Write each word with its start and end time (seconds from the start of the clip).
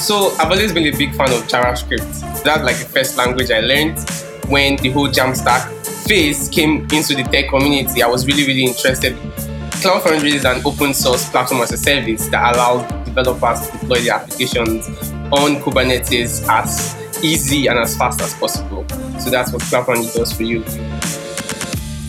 So 0.00 0.34
I've 0.38 0.50
always 0.50 0.72
been 0.72 0.92
a 0.92 0.96
big 0.96 1.14
fan 1.14 1.30
of 1.30 1.46
JavaScript. 1.46 2.42
That's 2.42 2.64
like 2.64 2.78
the 2.78 2.86
first 2.86 3.18
language 3.18 3.50
I 3.50 3.60
learned 3.60 3.98
when 4.48 4.76
the 4.76 4.90
whole 4.90 5.08
Jamstack 5.08 5.68
phase 6.08 6.48
came 6.48 6.88
into 6.90 7.14
the 7.14 7.22
tech 7.30 7.50
community. 7.50 8.02
I 8.02 8.06
was 8.06 8.26
really, 8.26 8.46
really 8.46 8.64
interested. 8.64 9.14
Cloud 9.82 10.02
Foundry 10.02 10.32
is 10.32 10.46
an 10.46 10.62
open 10.64 10.94
source 10.94 11.28
platform 11.28 11.60
as 11.60 11.72
a 11.72 11.76
service 11.76 12.28
that 12.28 12.54
allows 12.54 12.90
developers 13.04 13.68
to 13.68 13.78
deploy 13.78 14.00
their 14.00 14.14
applications 14.14 14.88
on 15.32 15.60
Kubernetes 15.62 16.48
as 16.48 16.96
easy 17.22 17.66
and 17.66 17.78
as 17.78 17.94
fast 17.94 18.22
as 18.22 18.32
possible. 18.32 18.88
So 19.20 19.28
that's 19.28 19.52
what 19.52 19.60
Cloud 19.62 19.84
Foundry 19.84 20.10
does 20.14 20.32
for 20.32 20.44
you. 20.44 20.64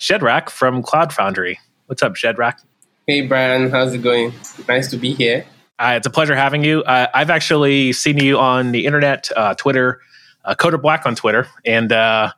Shedrack 0.00 0.48
from 0.48 0.82
Cloud 0.82 1.12
Foundry. 1.12 1.60
What's 1.86 2.02
up, 2.02 2.14
Shedrack? 2.14 2.64
Hey, 3.06 3.26
Brian. 3.26 3.70
How's 3.70 3.92
it 3.92 3.98
going? 3.98 4.32
Nice 4.66 4.88
to 4.88 4.96
be 4.96 5.12
here. 5.12 5.44
Uh, 5.78 5.94
it's 5.96 6.06
a 6.06 6.10
pleasure 6.10 6.34
having 6.34 6.64
you. 6.64 6.82
Uh, 6.82 7.06
I've 7.12 7.30
actually 7.30 7.92
seen 7.92 8.18
you 8.18 8.38
on 8.38 8.72
the 8.72 8.86
internet, 8.86 9.28
uh, 9.36 9.54
Twitter, 9.54 10.00
uh, 10.44 10.54
Coder 10.54 10.80
Black 10.80 11.04
on 11.04 11.14
Twitter, 11.14 11.46
and 11.66 11.92
uh, 11.92 12.32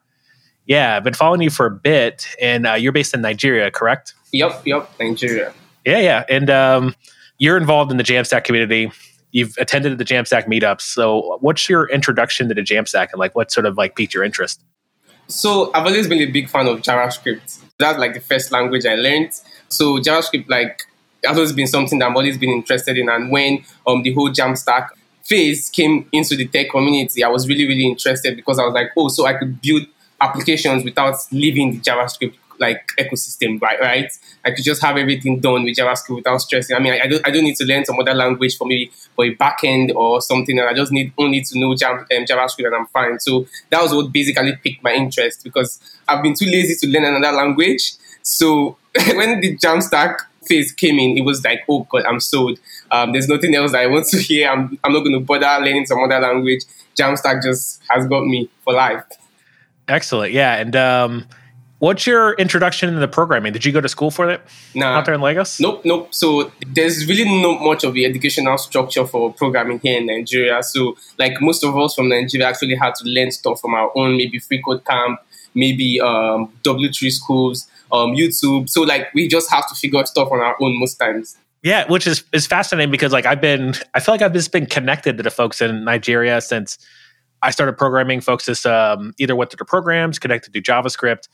yeah, 0.66 0.96
I've 0.96 1.04
been 1.04 1.14
following 1.14 1.40
you 1.40 1.50
for 1.50 1.66
a 1.66 1.70
bit. 1.70 2.26
And 2.40 2.66
uh, 2.66 2.74
you're 2.74 2.92
based 2.92 3.14
in 3.14 3.20
Nigeria, 3.20 3.70
correct? 3.70 4.14
Yep, 4.32 4.66
yep, 4.66 4.90
Nigeria. 4.98 5.52
Yeah, 5.84 5.98
yeah, 5.98 6.24
and 6.28 6.50
um, 6.50 6.94
you're 7.38 7.56
involved 7.56 7.90
in 7.92 7.96
the 7.96 8.04
Jamstack 8.04 8.44
community. 8.44 8.90
You've 9.30 9.56
attended 9.58 9.98
the 9.98 10.04
Jamstack 10.04 10.46
meetups. 10.46 10.82
So, 10.82 11.38
what's 11.40 11.68
your 11.68 11.88
introduction 11.90 12.48
to 12.48 12.54
the 12.54 12.62
Jamstack, 12.62 13.12
and 13.12 13.20
like 13.20 13.36
what 13.36 13.52
sort 13.52 13.66
of 13.66 13.76
like 13.76 13.94
piqued 13.94 14.14
your 14.14 14.24
interest? 14.24 14.62
So 15.32 15.70
I've 15.72 15.86
always 15.86 16.06
been 16.08 16.20
a 16.20 16.30
big 16.30 16.48
fan 16.50 16.68
of 16.68 16.82
JavaScript. 16.82 17.60
That's 17.78 17.98
like 17.98 18.14
the 18.14 18.20
first 18.20 18.52
language 18.52 18.84
I 18.84 18.94
learned. 18.94 19.32
So 19.68 19.98
JavaScript, 19.98 20.48
like, 20.48 20.82
has 21.24 21.36
always 21.36 21.52
been 21.52 21.66
something 21.66 21.98
that 21.98 22.10
I've 22.10 22.16
always 22.16 22.36
been 22.36 22.50
interested 22.50 22.98
in. 22.98 23.08
And 23.08 23.30
when 23.30 23.64
um, 23.86 24.02
the 24.02 24.12
whole 24.12 24.30
Jamstack 24.30 24.88
phase 25.22 25.70
came 25.70 26.06
into 26.12 26.36
the 26.36 26.46
tech 26.46 26.70
community, 26.70 27.24
I 27.24 27.28
was 27.28 27.48
really, 27.48 27.66
really 27.66 27.86
interested 27.86 28.36
because 28.36 28.58
I 28.58 28.64
was 28.64 28.74
like, 28.74 28.90
oh, 28.96 29.08
so 29.08 29.24
I 29.24 29.34
could 29.34 29.60
build 29.62 29.86
applications 30.20 30.84
without 30.84 31.16
leaving 31.32 31.72
the 31.72 31.78
JavaScript 31.78 32.34
like 32.62 32.86
ecosystem, 32.98 33.60
right? 33.60 33.78
Right? 33.80 34.10
I 34.44 34.52
could 34.52 34.64
just 34.64 34.80
have 34.82 34.96
everything 34.96 35.40
done 35.40 35.64
with 35.64 35.76
JavaScript 35.76 36.16
without 36.16 36.38
stressing. 36.38 36.74
I 36.74 36.78
mean, 36.78 36.94
I, 36.94 37.00
I 37.00 37.06
don't, 37.06 37.28
I 37.28 37.30
don't 37.30 37.44
need 37.44 37.56
to 37.56 37.64
learn 37.64 37.84
some 37.84 37.98
other 37.98 38.14
language 38.14 38.56
for 38.56 38.66
me 38.66 38.90
for 39.14 39.26
a 39.26 39.34
backend 39.36 39.94
or 39.94 40.22
something. 40.22 40.58
And 40.58 40.68
I 40.68 40.72
just 40.72 40.92
need 40.92 41.12
only 41.18 41.42
to 41.42 41.58
know 41.58 41.72
um, 41.72 41.76
JavaScript 41.76 42.66
and 42.66 42.74
I'm 42.74 42.86
fine. 42.86 43.20
So 43.20 43.46
that 43.70 43.82
was 43.82 43.92
what 43.92 44.12
basically 44.12 44.56
piqued 44.56 44.82
my 44.82 44.92
interest 44.92 45.44
because 45.44 45.78
I've 46.08 46.22
been 46.22 46.34
too 46.34 46.46
lazy 46.46 46.74
to 46.86 46.92
learn 46.92 47.04
another 47.04 47.36
language. 47.36 47.92
So 48.22 48.78
when 49.14 49.40
the 49.40 49.56
Jamstack 49.58 50.16
phase 50.46 50.72
came 50.72 50.98
in, 50.98 51.18
it 51.18 51.22
was 51.22 51.44
like, 51.44 51.60
oh 51.68 51.86
god, 51.90 52.04
I'm 52.04 52.20
sold. 52.20 52.58
Um, 52.90 53.12
there's 53.12 53.28
nothing 53.28 53.54
else 53.54 53.74
I 53.74 53.86
want 53.86 54.06
to 54.08 54.18
hear. 54.22 54.48
I'm, 54.48 54.78
I'm 54.84 54.92
not 54.92 55.00
going 55.00 55.18
to 55.18 55.20
bother 55.20 55.64
learning 55.64 55.86
some 55.86 56.02
other 56.02 56.20
language. 56.20 56.62
Jamstack 56.98 57.42
just 57.42 57.82
has 57.88 58.06
got 58.06 58.24
me 58.24 58.48
for 58.64 58.72
life. 58.72 59.04
Excellent. 59.88 60.32
Yeah. 60.32 60.56
And 60.56 60.76
um, 60.76 61.26
What's 61.82 62.06
your 62.06 62.34
introduction 62.34 62.88
into 62.88 63.00
the 63.00 63.08
programming? 63.08 63.52
Did 63.52 63.64
you 63.64 63.72
go 63.72 63.80
to 63.80 63.88
school 63.88 64.12
for 64.12 64.30
it? 64.30 64.40
Nah. 64.72 64.98
Out 64.98 65.04
there 65.04 65.14
in 65.14 65.20
Lagos? 65.20 65.58
Nope, 65.58 65.84
nope. 65.84 66.14
So 66.14 66.52
there's 66.64 67.08
really 67.08 67.24
not 67.42 67.60
much 67.60 67.82
of 67.82 67.92
the 67.94 68.04
educational 68.04 68.56
structure 68.56 69.04
for 69.04 69.32
programming 69.32 69.80
here 69.80 69.98
in 69.98 70.06
Nigeria. 70.06 70.62
So 70.62 70.96
like 71.18 71.40
most 71.40 71.64
of 71.64 71.76
us 71.76 71.96
from 71.96 72.08
Nigeria 72.08 72.46
actually 72.46 72.76
had 72.76 72.94
to 72.94 73.08
learn 73.08 73.32
stuff 73.32 73.60
from 73.60 73.74
our 73.74 73.90
own, 73.96 74.16
maybe 74.16 74.38
Free 74.38 74.62
Code 74.62 74.84
Camp, 74.84 75.18
maybe 75.56 76.00
um, 76.00 76.52
W3 76.62 77.10
schools, 77.10 77.66
um, 77.90 78.12
YouTube. 78.12 78.70
So 78.70 78.82
like 78.82 79.12
we 79.12 79.26
just 79.26 79.50
have 79.50 79.68
to 79.68 79.74
figure 79.74 79.98
out 79.98 80.06
stuff 80.06 80.30
on 80.30 80.38
our 80.38 80.54
own 80.60 80.78
most 80.78 81.00
times. 81.00 81.36
Yeah, 81.64 81.90
which 81.90 82.06
is 82.06 82.22
is 82.32 82.46
fascinating 82.46 82.92
because 82.92 83.12
like 83.12 83.26
I've 83.26 83.40
been, 83.40 83.74
I 83.92 83.98
feel 83.98 84.14
like 84.14 84.22
I've 84.22 84.34
just 84.34 84.52
been 84.52 84.66
connected 84.66 85.16
to 85.16 85.24
the 85.24 85.32
folks 85.32 85.60
in 85.60 85.82
Nigeria 85.82 86.40
since 86.40 86.78
I 87.42 87.50
started 87.50 87.76
programming. 87.76 88.20
Folks 88.20 88.46
just 88.46 88.64
um, 88.66 89.14
either 89.18 89.34
went 89.34 89.50
through 89.50 89.58
the 89.58 89.64
programs, 89.64 90.18
connected 90.18 90.52
to 90.54 90.62
JavaScript. 90.62 91.28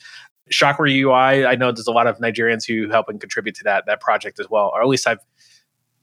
Chakra 0.51 0.91
UI, 0.91 1.47
I 1.47 1.55
know 1.55 1.73
there's 1.73 1.87
a 1.87 1.93
lot 1.93 2.07
of 2.07 2.19
Nigerians 2.19 2.67
who 2.67 2.91
help 2.91 3.09
and 3.09 3.21
contribute 3.21 3.55
to 3.57 3.65
that 3.65 3.87
that 3.87 4.01
project 4.01 4.41
as 4.41 4.49
well, 4.51 4.71
or 4.75 4.83
at 4.83 4.89
least 4.89 5.07
I've 5.07 5.21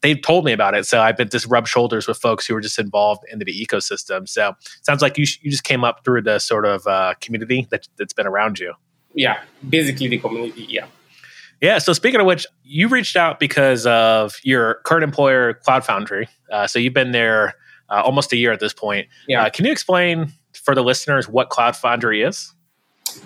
they've 0.01 0.21
told 0.21 0.45
me 0.45 0.51
about 0.51 0.75
it. 0.75 0.85
So 0.85 1.01
I've 1.01 1.17
been 1.17 1.29
just 1.29 1.47
rub 1.47 1.67
shoulders 1.67 2.07
with 2.07 2.17
folks 2.17 2.45
who 2.45 2.55
are 2.55 2.61
just 2.61 2.77
involved 2.77 3.23
into 3.31 3.43
the 3.45 3.65
ecosystem. 3.65 4.27
So 4.29 4.53
sounds 4.83 5.01
like 5.01 5.17
you 5.17 5.25
sh- 5.25 5.39
you 5.41 5.49
just 5.49 5.63
came 5.63 5.83
up 5.83 6.03
through 6.05 6.21
the 6.21 6.39
sort 6.39 6.65
of 6.65 6.85
uh, 6.85 7.15
community 7.21 7.67
that 7.71 7.87
that's 7.97 8.13
been 8.13 8.27
around 8.27 8.59
you. 8.59 8.73
Yeah, 9.13 9.41
basically 9.67 10.07
the 10.07 10.19
community. 10.19 10.65
Yeah. 10.69 10.85
Yeah. 11.61 11.77
So 11.77 11.93
speaking 11.93 12.19
of 12.19 12.25
which, 12.25 12.45
you 12.63 12.87
reached 12.87 13.15
out 13.15 13.39
because 13.39 13.87
of 13.87 14.35
your 14.43 14.75
current 14.85 15.03
employer, 15.03 15.53
Cloud 15.53 15.85
Foundry. 15.85 16.27
Uh, 16.51 16.67
so 16.67 16.79
you've 16.79 16.93
been 16.93 17.11
there 17.11 17.55
uh, 17.89 18.01
almost 18.03 18.33
a 18.33 18.37
year 18.37 18.51
at 18.51 18.59
this 18.59 18.73
point. 18.73 19.07
Yeah. 19.27 19.43
Uh, 19.43 19.49
can 19.49 19.65
you 19.65 19.71
explain 19.71 20.33
for 20.53 20.75
the 20.75 20.83
listeners 20.83 21.27
what 21.29 21.49
Cloud 21.49 21.75
Foundry 21.77 22.21
is? 22.21 22.53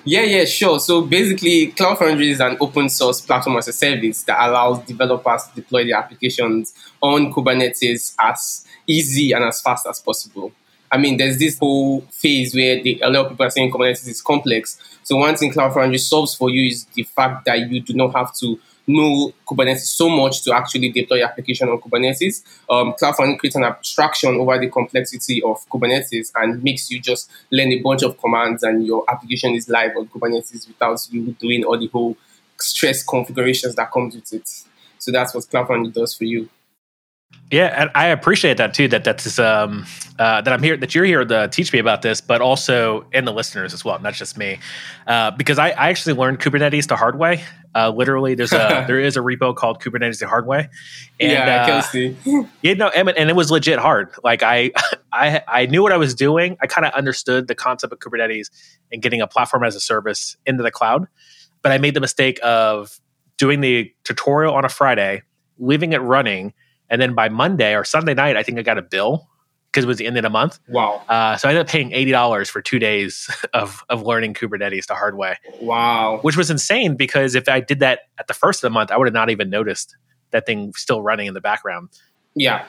Yeah, 0.06 0.24
yeah, 0.24 0.46
sure. 0.46 0.80
So 0.80 1.02
basically, 1.02 1.68
Cloud 1.68 2.00
Foundry 2.00 2.32
is 2.32 2.40
an 2.40 2.58
open 2.60 2.90
source 2.90 3.22
platform 3.22 3.58
as 3.58 3.68
a 3.68 3.74
service 3.74 4.24
that 4.24 4.38
allows 4.40 4.80
developers 4.86 5.44
to 5.44 5.56
deploy 5.56 5.86
their 5.86 5.98
applications 5.98 6.74
on 7.02 7.32
Kubernetes 7.32 8.16
as 8.20 8.66
easy 8.88 9.32
and 9.34 9.44
as 9.44 9.62
fast 9.62 9.86
as 9.88 10.00
possible. 10.00 10.52
I 10.92 10.98
mean, 10.98 11.18
there's 11.18 11.38
this 11.38 11.60
whole 11.60 12.02
phase 12.02 12.56
where 12.56 12.82
the, 12.82 13.00
a 13.04 13.10
lot 13.10 13.26
of 13.26 13.32
people 13.32 13.46
are 13.46 13.50
saying 13.52 13.72
Kubernetes 13.72 14.08
is 14.08 14.22
complex. 14.22 14.80
So 15.04 15.18
one 15.18 15.36
thing 15.36 15.52
Cloud 15.52 15.74
Foundry 15.74 16.00
solves 16.00 16.34
for 16.34 16.50
you 16.50 16.68
is 16.68 16.86
the 16.94 17.04
fact 17.04 17.46
that 17.46 17.70
you 17.70 17.82
do 17.82 17.94
not 17.94 18.16
have 18.16 18.34
to 18.38 18.60
know 18.90 19.34
Kubernetes 19.48 19.80
so 19.80 20.10
much 20.10 20.44
to 20.44 20.54
actually 20.54 20.90
deploy 20.90 21.18
your 21.18 21.28
application 21.28 21.70
on 21.70 21.80
Kubernetes. 21.80 22.44
Um, 22.70 22.94
Cloud 22.98 23.16
Foundry 23.16 23.38
creates 23.38 23.56
an 23.56 23.64
abstraction 23.64 24.36
over 24.36 24.58
the 24.60 24.70
complexity 24.70 25.42
of 25.44 25.58
Kubernetes 25.70 26.32
and 26.36 26.64
makes 26.64 26.90
you 26.90 27.00
just 27.00 27.30
learn 27.52 27.72
a 27.72 27.80
bunch 27.80 28.04
of 28.04 28.18
commands 28.18 28.64
and 28.64 28.86
your 28.86 29.04
application 29.10 29.54
is 29.54 29.70
live 29.70 29.92
on 29.98 30.08
Kubernetes 30.08 30.68
without 30.68 31.00
you 31.12 31.36
doing 31.40 31.64
all 31.64 31.78
the 31.78 31.88
whole 31.88 32.18
stress 32.60 33.04
configurations 33.04 33.76
that 33.76 33.92
comes 33.92 34.16
with 34.16 34.34
it. 34.34 34.50
So 34.98 35.12
that's 35.12 35.34
what 35.34 35.48
Cloud 35.50 35.68
Foundry 35.68 35.92
does 35.92 36.16
for 36.16 36.26
you. 36.26 36.50
Yeah, 37.52 37.74
and 37.76 37.90
I 37.96 38.08
appreciate 38.08 38.58
that 38.58 38.76
too. 38.76 38.88
That 38.88 39.04
that's 39.04 39.40
um, 39.40 39.86
uh, 40.20 40.42
that 40.42 40.54
I'm 40.54 40.62
here, 40.62 40.78
that 40.78 40.94
you're 40.94 41.06
here 41.06 41.26
to 41.26 41.48
teach 41.48 41.74
me 41.74 41.80
about 41.80 42.04
this, 42.04 42.22
but 42.22 42.42
also 42.42 43.08
and 43.12 43.28
the 43.28 43.34
listeners 43.34 43.74
as 43.74 43.84
well, 43.84 43.98
not 44.00 44.14
just 44.14 44.38
me, 44.38 44.60
uh, 45.08 45.32
because 45.32 45.58
I, 45.58 45.70
I 45.70 45.90
actually 45.90 46.14
learned 46.14 46.40
Kubernetes 46.40 46.88
the 46.88 46.96
hard 46.96 47.18
way. 47.18 47.44
Uh, 47.74 47.90
literally, 47.90 48.36
there's 48.36 48.54
a 48.54 48.84
there 48.88 49.00
is 49.00 49.18
a 49.18 49.22
repo 49.22 49.56
called 49.56 49.82
Kubernetes 49.82 50.20
the 50.20 50.28
hard 50.28 50.46
way. 50.46 50.70
And, 51.20 51.32
yeah, 51.32 51.64
I 51.64 51.66
can 51.66 51.78
uh, 51.78 51.82
see. 51.82 52.18
You 52.62 52.76
know, 52.76 52.90
and, 52.90 53.10
and 53.10 53.30
it 53.32 53.36
was 53.36 53.50
legit 53.50 53.80
hard. 53.80 54.12
Like 54.24 54.44
I 54.44 54.72
I 55.12 55.42
I 55.48 55.66
knew 55.66 55.82
what 55.82 55.92
I 55.92 55.98
was 55.98 56.14
doing. 56.14 56.56
I 56.62 56.68
kind 56.68 56.86
of 56.86 56.94
understood 56.94 57.48
the 57.48 57.56
concept 57.56 57.92
of 57.92 57.98
Kubernetes 57.98 58.52
and 58.92 59.02
getting 59.02 59.22
a 59.22 59.28
platform 59.28 59.64
as 59.64 59.76
a 59.76 59.80
service 59.80 60.38
into 60.46 60.62
the 60.62 60.72
cloud, 60.72 61.08
but 61.64 61.72
I 61.72 61.80
made 61.80 61.96
the 61.96 62.02
mistake 62.02 62.40
of 62.44 63.00
doing 63.38 63.62
the 63.62 63.92
tutorial 64.04 64.54
on 64.54 64.66
a 64.66 64.70
Friday, 64.70 65.24
leaving 65.58 65.94
it 65.94 66.00
running 66.00 66.54
and 66.90 67.02
then 67.02 67.14
by 67.14 67.30
Monday 67.30 67.76
or 67.76 67.84
Sunday 67.84 68.14
night, 68.14 68.36
I 68.38 68.44
think 68.44 68.58
I 68.60 68.62
got 68.62 68.78
a 68.78 68.82
bill 68.82 69.28
because 69.72 69.86
it 69.86 69.88
was 69.88 69.98
the 69.98 70.08
end 70.08 70.18
of 70.18 70.24
the 70.24 70.30
month. 70.30 70.60
Wow. 70.68 71.04
Uh, 71.08 71.38
so 71.38 71.48
I 71.48 71.52
ended 71.52 71.66
up 71.66 71.72
paying 71.72 71.92
$80 71.92 72.50
for 72.50 72.62
two 72.62 72.80
days 72.80 73.30
of, 73.54 73.84
of 73.90 74.02
learning 74.04 74.34
Kubernetes 74.34 74.88
the 74.88 74.96
hard 74.96 75.16
way. 75.16 75.38
Wow. 75.62 76.20
Which 76.22 76.36
was 76.36 76.50
insane 76.50 76.96
because 76.96 77.36
if 77.36 77.48
I 77.48 77.60
did 77.60 77.80
that 77.80 78.02
at 78.18 78.28
the 78.28 78.34
first 78.34 78.60
of 78.60 78.62
the 78.68 78.72
month, 78.72 78.92
I 78.92 78.98
would 78.98 79.08
have 79.08 79.14
not 79.14 79.30
even 79.30 79.50
noticed 79.50 79.96
that 80.32 80.46
thing 80.46 80.74
still 80.76 81.02
running 81.02 81.28
in 81.28 81.34
the 81.34 81.42
background. 81.42 81.90
Yeah. 82.36 82.66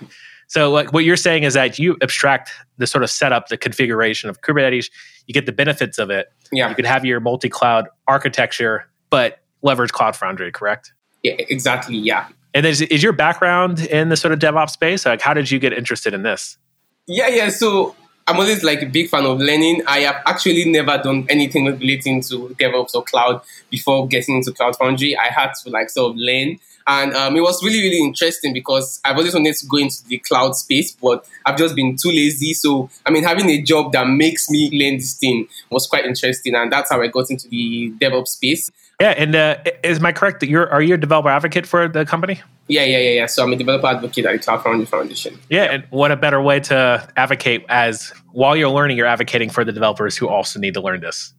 So 0.48 0.70
like 0.70 0.92
what 0.92 1.04
you're 1.04 1.16
saying 1.16 1.44
is 1.44 1.54
that 1.54 1.78
you 1.78 1.96
abstract 2.02 2.50
the 2.76 2.86
sort 2.86 3.04
of 3.04 3.10
setup, 3.10 3.48
the 3.48 3.56
configuration 3.56 4.28
of 4.28 4.40
Kubernetes, 4.42 4.90
you 5.26 5.32
get 5.32 5.46
the 5.46 5.52
benefits 5.52 5.98
of 5.98 6.10
it. 6.10 6.26
Yeah. 6.52 6.68
You 6.68 6.74
could 6.74 6.86
have 6.86 7.04
your 7.04 7.20
multi-cloud 7.20 7.88
architecture, 8.08 8.90
but 9.10 9.38
leverage 9.62 9.92
Cloud 9.92 10.16
Foundry, 10.16 10.50
correct? 10.52 10.92
Yeah, 11.22 11.34
exactly. 11.38 11.96
Yeah. 11.96 12.28
And 12.54 12.66
is, 12.66 12.80
is 12.80 13.02
your 13.02 13.12
background 13.12 13.80
in 13.80 14.08
the 14.08 14.16
sort 14.16 14.32
of 14.32 14.38
DevOps 14.38 14.70
space? 14.70 15.06
Like, 15.06 15.20
how 15.20 15.34
did 15.34 15.50
you 15.50 15.58
get 15.58 15.72
interested 15.72 16.14
in 16.14 16.22
this? 16.22 16.58
Yeah, 17.06 17.28
yeah. 17.28 17.48
So 17.48 17.94
I'm 18.26 18.36
always 18.36 18.62
like 18.62 18.82
a 18.82 18.86
big 18.86 19.08
fan 19.08 19.24
of 19.24 19.38
learning. 19.38 19.82
I 19.86 20.00
have 20.00 20.22
actually 20.26 20.64
never 20.70 20.98
done 20.98 21.26
anything 21.28 21.66
relating 21.66 22.20
to 22.22 22.54
DevOps 22.60 22.94
or 22.94 23.02
cloud 23.02 23.42
before 23.70 24.06
getting 24.06 24.36
into 24.36 24.52
Cloud 24.52 24.76
Foundry. 24.76 25.16
I 25.16 25.26
had 25.26 25.52
to 25.64 25.70
like 25.70 25.90
sort 25.90 26.12
of 26.12 26.16
learn. 26.16 26.58
And 26.86 27.14
um, 27.14 27.36
it 27.36 27.40
was 27.40 27.62
really, 27.62 27.80
really 27.80 28.02
interesting 28.02 28.52
because 28.52 29.00
I've 29.04 29.16
always 29.16 29.34
wanted 29.34 29.54
to 29.56 29.66
go 29.66 29.76
into 29.76 30.04
the 30.06 30.18
cloud 30.18 30.56
space, 30.56 30.92
but 30.92 31.26
I've 31.46 31.56
just 31.56 31.74
been 31.74 31.96
too 31.96 32.10
lazy. 32.10 32.52
So, 32.54 32.90
I 33.06 33.10
mean, 33.10 33.22
having 33.22 33.48
a 33.48 33.62
job 33.62 33.92
that 33.92 34.06
makes 34.06 34.50
me 34.50 34.70
learn 34.70 34.96
this 34.96 35.14
thing 35.14 35.48
was 35.70 35.86
quite 35.86 36.04
interesting. 36.04 36.54
And 36.54 36.72
that's 36.72 36.90
how 36.90 37.00
I 37.00 37.08
got 37.08 37.30
into 37.30 37.48
the 37.48 37.92
DevOps 38.00 38.28
space. 38.28 38.70
Yeah, 39.00 39.14
and 39.16 39.34
uh, 39.34 39.56
is 39.82 39.98
my 39.98 40.12
correct 40.12 40.40
that 40.40 40.50
you're 40.50 40.70
are 40.70 40.82
you 40.82 40.92
a 40.92 40.98
developer 40.98 41.30
advocate 41.30 41.66
for 41.66 41.88
the 41.88 42.04
company? 42.04 42.42
Yeah, 42.68 42.84
yeah, 42.84 42.98
yeah, 42.98 43.10
yeah. 43.10 43.26
So 43.26 43.42
I'm 43.42 43.52
a 43.52 43.56
developer 43.56 43.86
advocate 43.86 44.26
at 44.26 44.32
the 44.32 44.38
Cloud 44.38 44.62
Foundry 44.62 44.84
Foundation. 44.84 45.38
Yeah, 45.48 45.72
and 45.72 45.84
what 45.88 46.12
a 46.12 46.16
better 46.16 46.40
way 46.42 46.60
to 46.60 47.08
advocate 47.16 47.64
as 47.70 48.12
while 48.32 48.54
you're 48.56 48.68
learning, 48.68 48.98
you're 48.98 49.06
advocating 49.06 49.48
for 49.48 49.64
the 49.64 49.72
developers 49.72 50.18
who 50.18 50.28
also 50.28 50.60
need 50.60 50.74
to 50.74 50.82
learn 50.82 51.00
this. 51.00 51.32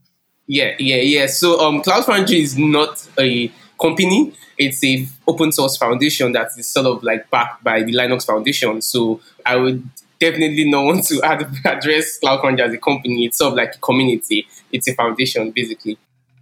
Yeah, 0.48 0.74
yeah, 0.80 0.98
yeah. 0.98 1.28
So 1.28 1.60
um, 1.62 1.84
Cloud 1.84 2.04
Foundry 2.06 2.42
is 2.42 2.58
not 2.58 3.08
a 3.20 3.52
company. 3.80 4.34
It's 4.62 4.84
a 4.84 5.08
open 5.28 5.52
source 5.52 5.76
foundation 5.78 6.32
that 6.34 6.50
is 6.58 6.68
sort 6.68 6.86
of 6.86 7.04
like 7.04 7.30
backed 7.30 7.64
by 7.64 7.84
the 7.84 7.94
Linux 7.94 8.26
Foundation. 8.26 8.82
So 8.82 9.20
I 9.46 9.56
would 9.56 9.88
definitely 10.20 10.70
not 10.70 10.86
want 10.86 11.06
to 11.06 11.20
address 11.66 12.20
Cloud 12.20 12.42
Foundry 12.42 12.66
as 12.66 12.74
a 12.74 12.78
company. 12.78 13.26
It's 13.26 13.40
sort 13.40 13.54
of 13.54 13.58
like 13.58 13.76
a 13.76 13.80
community. 13.80 14.48
It's 14.72 14.88
a 14.88 14.94
foundation, 14.94 15.52
basically. 15.52 15.98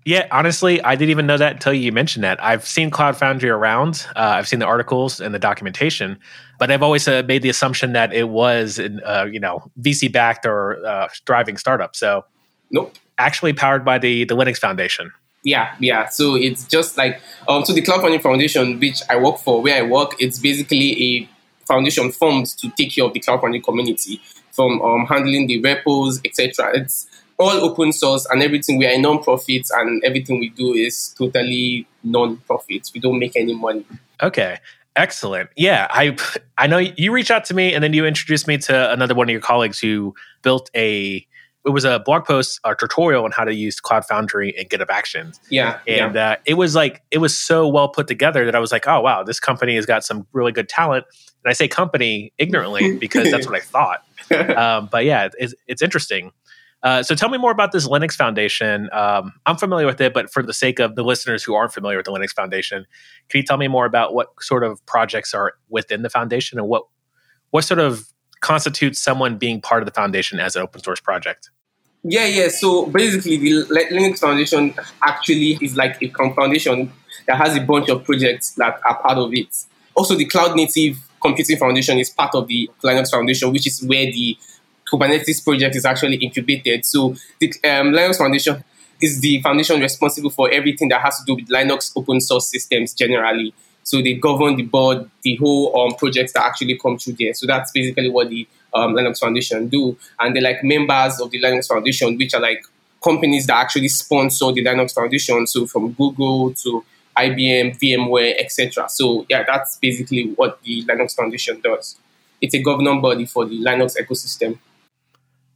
Yeah, 0.06 0.28
honestly, 0.32 0.82
I 0.82 0.96
didn't 0.96 1.12
even 1.12 1.28
know 1.28 1.38
that 1.38 1.54
until 1.54 1.74
you 1.74 1.92
mentioned 1.92 2.24
that. 2.24 2.44
I've 2.44 2.66
seen 2.66 2.90
Cloud 2.90 3.16
Foundry 3.18 3.50
around. 3.50 4.06
Uh, 4.16 4.36
I've 4.38 4.48
seen 4.48 4.60
the 4.60 4.66
articles 4.66 5.20
and 5.22 5.36
the 5.36 5.40
documentation, 5.40 6.18
but 6.58 6.72
I've 6.72 6.82
always 6.84 7.08
uh, 7.08 7.24
made 7.28 7.42
the 7.42 7.50
assumption 7.50 7.94
that 7.94 8.14
it 8.14 8.30
was, 8.30 8.80
an, 8.80 9.02
uh, 9.06 9.28
you 9.32 9.40
know, 9.40 9.70
VC 9.82 10.12
backed 10.12 10.46
or 10.46 10.84
uh, 10.86 11.10
driving 11.26 11.58
startup. 11.58 11.96
So, 11.96 12.26
nope, 12.72 12.96
actually 13.18 13.54
powered 13.54 13.86
by 13.86 14.00
the 14.00 14.24
the 14.24 14.36
Linux 14.36 14.58
Foundation. 14.58 15.12
Yeah, 15.44 15.76
yeah. 15.80 16.10
So 16.10 16.36
it's 16.36 16.66
just 16.68 16.98
like 16.98 17.22
um, 17.48 17.64
so 17.66 17.74
the 17.74 17.82
Cloud 17.82 18.02
Foundry 18.02 18.20
Foundation, 18.20 18.80
which 18.80 19.02
I 19.10 19.18
work 19.18 19.38
for, 19.38 19.62
where 19.62 19.78
I 19.78 19.88
work, 19.88 20.16
it's 20.20 20.38
basically 20.38 21.04
a 21.04 21.30
foundation 21.66 22.12
formed 22.12 22.48
to 22.58 22.70
take 22.72 22.94
care 22.94 23.06
of 23.06 23.14
the 23.14 23.20
Cloud 23.20 23.42
Foundry 23.42 23.62
community 23.62 24.22
from 24.52 24.82
um, 24.82 25.06
handling 25.06 25.48
the 25.48 25.62
repos, 25.62 26.20
etc. 26.26 26.72
It's 26.76 27.08
all 27.38 27.64
open 27.64 27.94
source 27.94 28.26
and 28.30 28.44
everything. 28.44 28.78
We 28.78 28.86
are 28.86 28.92
a 28.92 28.98
non-profit 28.98 29.68
and 29.74 30.04
everything 30.04 30.40
we 30.40 30.50
do 30.50 30.74
is 30.74 31.16
totally 31.18 31.88
non-profit. 32.04 32.92
We 32.94 33.00
don't 33.00 33.18
make 33.18 33.38
any 33.38 33.56
money. 33.56 33.86
Okay. 34.22 34.58
Excellent. 34.96 35.50
Yeah, 35.56 35.88
I 35.90 36.18
I 36.58 36.68
know 36.68 36.78
you 36.80 37.14
reached 37.14 37.32
out 37.32 37.46
to 37.46 37.54
me 37.54 37.74
and 37.74 37.82
then 37.82 37.94
you 37.94 38.06
introduced 38.06 38.48
me 38.48 38.58
to 38.58 38.92
another 38.92 39.16
one 39.16 39.30
of 39.30 39.32
your 39.32 39.40
colleagues 39.40 39.80
who 39.80 40.14
built 40.42 40.70
a 40.76 41.26
it 41.66 41.70
was 41.70 41.84
a 41.84 42.00
blog 42.00 42.26
post 42.26 42.60
or 42.64 42.76
tutorial 42.76 43.26
on 43.26 43.32
how 43.32 43.44
to 43.44 43.54
use 43.54 43.80
Cloud 43.80 44.06
Foundry 44.06 44.56
and 44.58 44.70
GitHub 44.70 44.90
Actions. 44.90 45.40
Yeah, 45.50 45.80
and 45.88 46.16
yeah. 46.16 46.32
Uh, 46.32 46.36
it 46.46 46.54
was 46.54 46.76
like 46.76 47.02
it 47.12 47.18
was 47.18 47.38
so 47.38 47.68
well 47.68 47.90
put 47.90 48.08
together 48.08 48.46
that 48.46 48.56
I 48.56 48.60
was 48.60 48.72
like, 48.72 48.88
oh 48.88 49.02
wow, 49.02 49.24
this 49.24 49.40
company 49.40 49.76
has 49.76 49.86
got 49.86 50.04
some 50.04 50.26
really 50.32 50.52
good 50.52 50.70
talent. 50.70 51.06
And 51.44 51.50
I 51.50 51.54
say 51.54 51.68
company 51.68 52.34
ignorantly 52.38 52.98
because 53.00 53.32
that's 53.32 53.46
what 53.46 53.56
I 53.56 53.62
thought. 53.62 54.04
Um, 54.30 54.88
but 54.92 55.06
yeah, 55.06 55.30
it's, 55.40 55.56
it's 55.66 55.82
interesting. 55.82 56.32
Uh, 56.84 57.02
so 57.02 57.16
tell 57.16 57.30
me 57.30 57.38
more 57.40 57.52
about 57.52 57.72
this 57.72 57.88
Linux 57.88 58.14
Foundation. 58.14 58.90
Um, 58.94 59.34
I'm 59.48 59.58
familiar 59.58 59.88
with 59.88 60.00
it, 60.02 60.14
but 60.14 60.32
for 60.32 60.44
the 60.44 60.54
sake 60.54 60.80
of 60.80 60.96
the 60.96 61.04
listeners 61.04 61.44
who 61.44 61.56
aren't 61.56 61.74
familiar 61.74 61.98
with 61.98 62.06
the 62.06 62.12
Linux 62.12 62.30
Foundation, 62.30 62.86
can 63.30 63.40
you 63.40 63.44
tell 63.44 63.58
me 63.58 63.68
more 63.68 63.86
about 63.86 64.14
what 64.14 64.28
sort 64.40 64.64
of 64.64 64.86
projects 64.86 65.34
are 65.34 65.54
within 65.70 66.04
the 66.04 66.10
foundation 66.10 66.60
and 66.60 66.68
what 66.68 66.84
what 67.50 67.64
sort 67.64 67.80
of 67.80 68.06
constitutes 68.42 69.00
someone 69.00 69.38
being 69.38 69.62
part 69.62 69.82
of 69.82 69.86
the 69.86 69.94
foundation 69.94 70.40
as 70.40 70.56
an 70.56 70.62
open 70.62 70.82
source 70.82 71.00
project? 71.00 71.50
Yeah, 72.04 72.26
yeah. 72.26 72.48
So 72.48 72.86
basically, 72.86 73.38
the 73.38 73.66
Linux 73.66 74.20
Foundation 74.20 74.74
actually 75.02 75.58
is 75.62 75.76
like 75.76 76.02
a 76.02 76.10
foundation 76.10 76.92
that 77.28 77.38
has 77.38 77.58
a 77.58 77.62
bunch 77.62 77.90
of 77.90 78.04
projects 78.06 78.52
that 78.56 78.80
are 78.88 79.02
part 79.02 79.18
of 79.18 79.34
it. 79.34 79.66
Also, 79.96 80.16
the 80.16 80.26
Cloud 80.26 80.56
Native 80.56 80.98
Computing 81.22 81.58
Foundation 81.58 81.98
is 81.98 82.10
part 82.10 82.34
of 82.36 82.48
the 82.48 82.70
Linux 82.84 83.12
Foundation, 83.12 83.52
which 83.52 83.68
is 83.68 83.84
where 83.84 84.06
the 84.06 84.38
Kubernetes 84.90 85.44
project 85.44 85.76
is 85.76 85.86
actually 85.86 86.16
incubated. 86.18 86.86
So 86.86 87.16
the 87.40 87.54
um, 87.66 87.92
Linux 87.92 88.18
Foundation 88.18 88.64
is 89.02 89.22
the 89.22 89.42
foundation 89.42 89.80
responsible 89.80 90.30
for 90.30 90.52
everything 90.52 90.90
that 90.90 91.02
has 91.02 91.20
to 91.20 91.26
do 91.26 91.36
with 91.36 91.48
Linux 91.48 91.92
open 91.96 92.20
source 92.22 92.50
systems 92.50 92.94
generally. 92.94 93.54
So 93.90 94.04
they 94.04 94.14
govern 94.14 94.56
the 94.56 94.62
board, 94.62 95.10
the 95.24 95.36
whole 95.38 95.76
um, 95.82 95.96
projects 95.96 96.34
that 96.34 96.46
actually 96.46 96.78
come 96.78 97.00
through 97.00 97.16
there. 97.18 97.34
So 97.34 97.48
that's 97.48 97.72
basically 97.72 98.08
what 98.10 98.30
the 98.30 98.48
um, 98.72 98.94
Linux 98.94 99.18
Foundation 99.18 99.68
do. 99.68 99.98
And 100.20 100.36
they're 100.36 100.44
like 100.44 100.64
members 100.64 101.20
of 101.20 101.32
the 101.32 101.42
Linux 101.42 101.68
Foundation, 101.68 102.16
which 102.16 102.36
are 102.36 102.40
like 102.40 102.64
companies 103.04 103.48
that 103.48 103.58
actually 103.58 103.88
sponsor 103.88 104.52
the 104.52 104.64
Linux 104.64 104.94
Foundation. 104.94 105.48
So 105.48 105.66
from 105.66 105.94
Google 105.94 106.54
to 106.54 106.86
IBM, 107.18 107.80
VMware, 107.80 108.36
etc. 108.38 108.88
So 108.90 109.26
yeah, 109.28 109.44
that's 109.44 109.78
basically 109.78 110.34
what 110.36 110.62
the 110.62 110.86
Linux 110.86 111.16
Foundation 111.16 111.60
does. 111.62 111.98
It's 112.42 112.54
a 112.54 112.62
governing 112.62 113.02
body 113.02 113.26
for 113.26 113.46
the 113.46 113.60
Linux 113.60 113.98
ecosystem. 113.98 114.60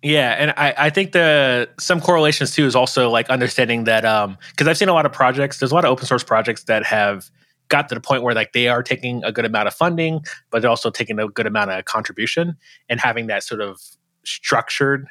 Yeah, 0.01 0.31
and 0.31 0.53
I, 0.57 0.73
I 0.77 0.89
think 0.89 1.11
the 1.11 1.69
some 1.79 2.01
correlations 2.01 2.55
too 2.55 2.65
is 2.65 2.75
also 2.75 3.11
like 3.11 3.29
understanding 3.29 3.83
that 3.83 4.03
um 4.03 4.39
because 4.49 4.67
I've 4.67 4.77
seen 4.77 4.89
a 4.89 4.93
lot 4.93 5.05
of 5.05 5.13
projects. 5.13 5.59
There's 5.59 5.71
a 5.71 5.75
lot 5.75 5.85
of 5.85 5.91
open 5.91 6.07
source 6.07 6.23
projects 6.23 6.63
that 6.63 6.83
have 6.83 7.29
got 7.73 7.89
to 7.89 7.95
the 7.95 8.01
point 8.01 8.21
where 8.21 8.35
like 8.35 8.53
they 8.53 8.67
are 8.67 8.83
taking 8.83 9.23
a 9.23 9.31
good 9.31 9.45
amount 9.45 9.67
of 9.67 9.73
funding, 9.73 10.21
but 10.51 10.61
they're 10.61 10.69
also 10.69 10.91
taking 10.91 11.17
a 11.19 11.27
good 11.27 11.47
amount 11.47 11.71
of 11.71 11.83
contribution 11.85 12.55
and 12.87 12.99
having 12.99 13.25
that 13.27 13.43
sort 13.43 13.61
of 13.61 13.81
structured 14.23 15.07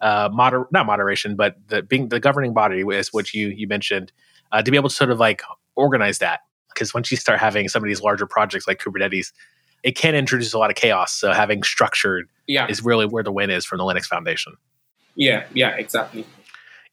uh 0.00 0.28
moder 0.32 0.66
not 0.72 0.86
moderation, 0.86 1.36
but 1.36 1.56
the 1.68 1.82
being 1.82 2.08
the 2.08 2.20
governing 2.20 2.54
body 2.54 2.80
is 2.80 3.12
what 3.12 3.34
you 3.34 3.48
you 3.48 3.66
mentioned 3.68 4.10
uh, 4.52 4.62
to 4.62 4.70
be 4.70 4.76
able 4.76 4.88
to 4.88 4.94
sort 4.94 5.10
of 5.10 5.18
like 5.18 5.42
organize 5.74 6.18
that 6.18 6.40
because 6.72 6.94
once 6.94 7.10
you 7.10 7.16
start 7.16 7.38
having 7.40 7.68
some 7.68 7.82
of 7.82 7.88
these 7.88 8.00
larger 8.00 8.26
projects 8.26 8.66
like 8.66 8.80
Kubernetes, 8.80 9.32
it 9.82 9.96
can 9.96 10.14
introduce 10.14 10.52
a 10.54 10.58
lot 10.58 10.70
of 10.70 10.76
chaos. 10.76 11.12
So 11.12 11.32
having 11.32 11.62
structured 11.62 12.28
yeah. 12.46 12.66
is 12.68 12.84
really 12.84 13.06
where 13.06 13.22
the 13.22 13.32
win 13.32 13.50
is 13.50 13.64
from 13.64 13.78
the 13.78 13.84
Linux 13.84 14.06
Foundation. 14.06 14.56
Yeah, 15.14 15.44
yeah, 15.52 15.70
exactly. 15.76 16.24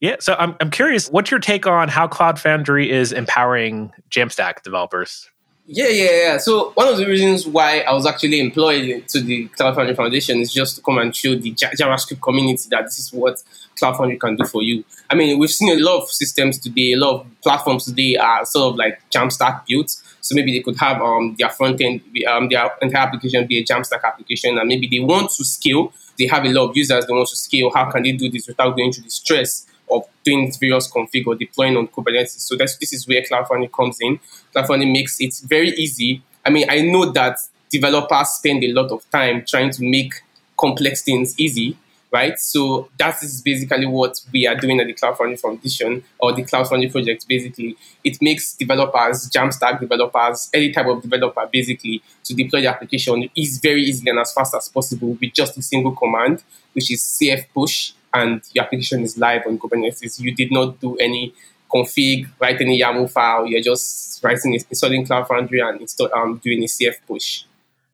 Yeah, 0.00 0.16
so 0.20 0.34
I'm, 0.38 0.54
I'm 0.60 0.70
curious, 0.70 1.08
what's 1.08 1.30
your 1.30 1.40
take 1.40 1.66
on 1.66 1.88
how 1.88 2.06
Cloud 2.06 2.38
Foundry 2.40 2.90
is 2.90 3.12
empowering 3.12 3.92
Jamstack 4.10 4.62
developers? 4.62 5.30
Yeah, 5.68 5.88
yeah, 5.88 6.10
yeah. 6.10 6.38
So 6.38 6.70
one 6.74 6.86
of 6.86 6.96
the 6.96 7.06
reasons 7.06 7.44
why 7.44 7.80
I 7.80 7.92
was 7.92 8.06
actually 8.06 8.38
employed 8.38 9.08
to 9.08 9.20
the 9.20 9.48
Cloud 9.48 9.74
Foundry 9.74 9.96
Foundation 9.96 10.40
is 10.40 10.52
just 10.52 10.76
to 10.76 10.82
come 10.82 10.98
and 10.98 11.14
show 11.14 11.34
the 11.34 11.52
JavaScript 11.52 12.20
community 12.20 12.68
that 12.70 12.84
this 12.84 13.00
is 13.00 13.12
what 13.12 13.42
Cloud 13.76 13.96
Foundry 13.96 14.16
can 14.16 14.36
do 14.36 14.44
for 14.44 14.62
you. 14.62 14.84
I 15.10 15.16
mean, 15.16 15.38
we've 15.38 15.50
seen 15.50 15.76
a 15.76 15.82
lot 15.82 16.02
of 16.02 16.10
systems 16.10 16.60
today, 16.60 16.92
a 16.92 16.96
lot 16.96 17.20
of 17.20 17.26
platforms 17.42 17.86
today 17.86 18.16
are 18.16 18.44
sort 18.44 18.72
of 18.72 18.76
like 18.76 19.00
Jamstack 19.10 19.66
built. 19.66 20.00
So 20.20 20.34
maybe 20.34 20.52
they 20.52 20.62
could 20.62 20.76
have 20.78 21.00
um, 21.02 21.34
their 21.38 21.50
front 21.50 21.80
end, 21.80 22.00
um, 22.28 22.48
their 22.48 22.70
entire 22.82 23.02
application 23.02 23.46
be 23.46 23.58
a 23.58 23.64
Jamstack 23.64 24.04
application, 24.04 24.58
and 24.58 24.68
maybe 24.68 24.86
they 24.88 25.00
want 25.00 25.30
to 25.30 25.44
scale. 25.44 25.92
They 26.16 26.26
have 26.26 26.44
a 26.44 26.48
lot 26.48 26.70
of 26.70 26.76
users. 26.76 27.06
They 27.06 27.12
want 27.12 27.28
to 27.28 27.36
scale. 27.36 27.70
How 27.74 27.90
can 27.90 28.02
they 28.02 28.12
do 28.12 28.30
this 28.30 28.46
without 28.46 28.76
going 28.76 28.92
through 28.92 29.04
the 29.04 29.10
stress 29.10 29.65
of 29.90 30.04
doing 30.24 30.52
various 30.58 30.90
config 30.90 31.26
or 31.26 31.34
deploying 31.34 31.76
on 31.76 31.88
Kubernetes? 31.88 32.40
So 32.40 32.56
that's 32.56 32.76
this 32.76 32.92
is 32.92 33.06
where 33.06 33.24
Cloud 33.24 33.48
Foundry 33.48 33.68
comes 33.68 33.98
in. 34.00 34.18
Cloud 34.52 34.66
Foundry 34.68 34.90
makes 34.90 35.20
it 35.20 35.34
very 35.44 35.70
easy. 35.70 36.22
I 36.44 36.50
mean, 36.50 36.66
I 36.70 36.82
know 36.82 37.10
that 37.12 37.38
developers 37.70 38.28
spend 38.28 38.64
a 38.64 38.72
lot 38.72 38.90
of 38.90 39.08
time 39.10 39.44
trying 39.46 39.70
to 39.72 39.82
make 39.82 40.14
complex 40.56 41.02
things 41.02 41.38
easy 41.38 41.76
right? 42.16 42.38
So 42.38 42.88
that 42.98 43.22
is 43.22 43.42
basically 43.42 43.86
what 43.86 44.18
we 44.32 44.46
are 44.46 44.54
doing 44.54 44.80
at 44.80 44.86
the 44.86 44.94
Cloud 44.94 45.18
Foundry 45.18 45.36
Foundation 45.36 46.02
or 46.18 46.32
the 46.32 46.44
Cloud 46.44 46.68
Foundry 46.68 46.88
project. 46.88 47.26
Basically, 47.28 47.76
it 48.04 48.20
makes 48.22 48.54
developers, 48.54 49.28
Jamstack 49.30 49.80
developers, 49.80 50.48
any 50.54 50.72
type 50.72 50.86
of 50.86 51.02
developer, 51.02 51.46
basically, 51.52 52.02
to 52.24 52.34
deploy 52.34 52.60
the 52.62 52.68
application 52.68 53.28
is 53.36 53.58
very 53.58 53.82
easily 53.82 54.10
and 54.10 54.18
as 54.18 54.32
fast 54.32 54.54
as 54.54 54.68
possible 54.68 55.16
with 55.20 55.32
just 55.32 55.58
a 55.58 55.62
single 55.62 55.92
command, 55.92 56.42
which 56.72 56.90
is 56.90 57.02
cf 57.02 57.46
push, 57.52 57.92
and 58.16 58.42
your 58.52 58.64
application 58.64 59.02
is 59.02 59.18
live 59.18 59.42
on 59.46 59.58
Kubernetes. 59.58 60.20
You 60.20 60.34
did 60.34 60.50
not 60.50 60.80
do 60.80 60.96
any 60.96 61.34
config, 61.72 62.28
write 62.40 62.60
any 62.60 62.80
YAML 62.80 63.10
file. 63.10 63.46
You're 63.46 63.62
just 63.62 64.22
writing, 64.22 64.54
installing 64.54 65.06
Cloud 65.06 65.28
Foundry 65.28 65.60
and 65.60 65.80
install, 65.80 66.12
um, 66.14 66.38
doing 66.42 66.62
a 66.62 66.66
cf 66.66 66.96
push. 67.06 67.44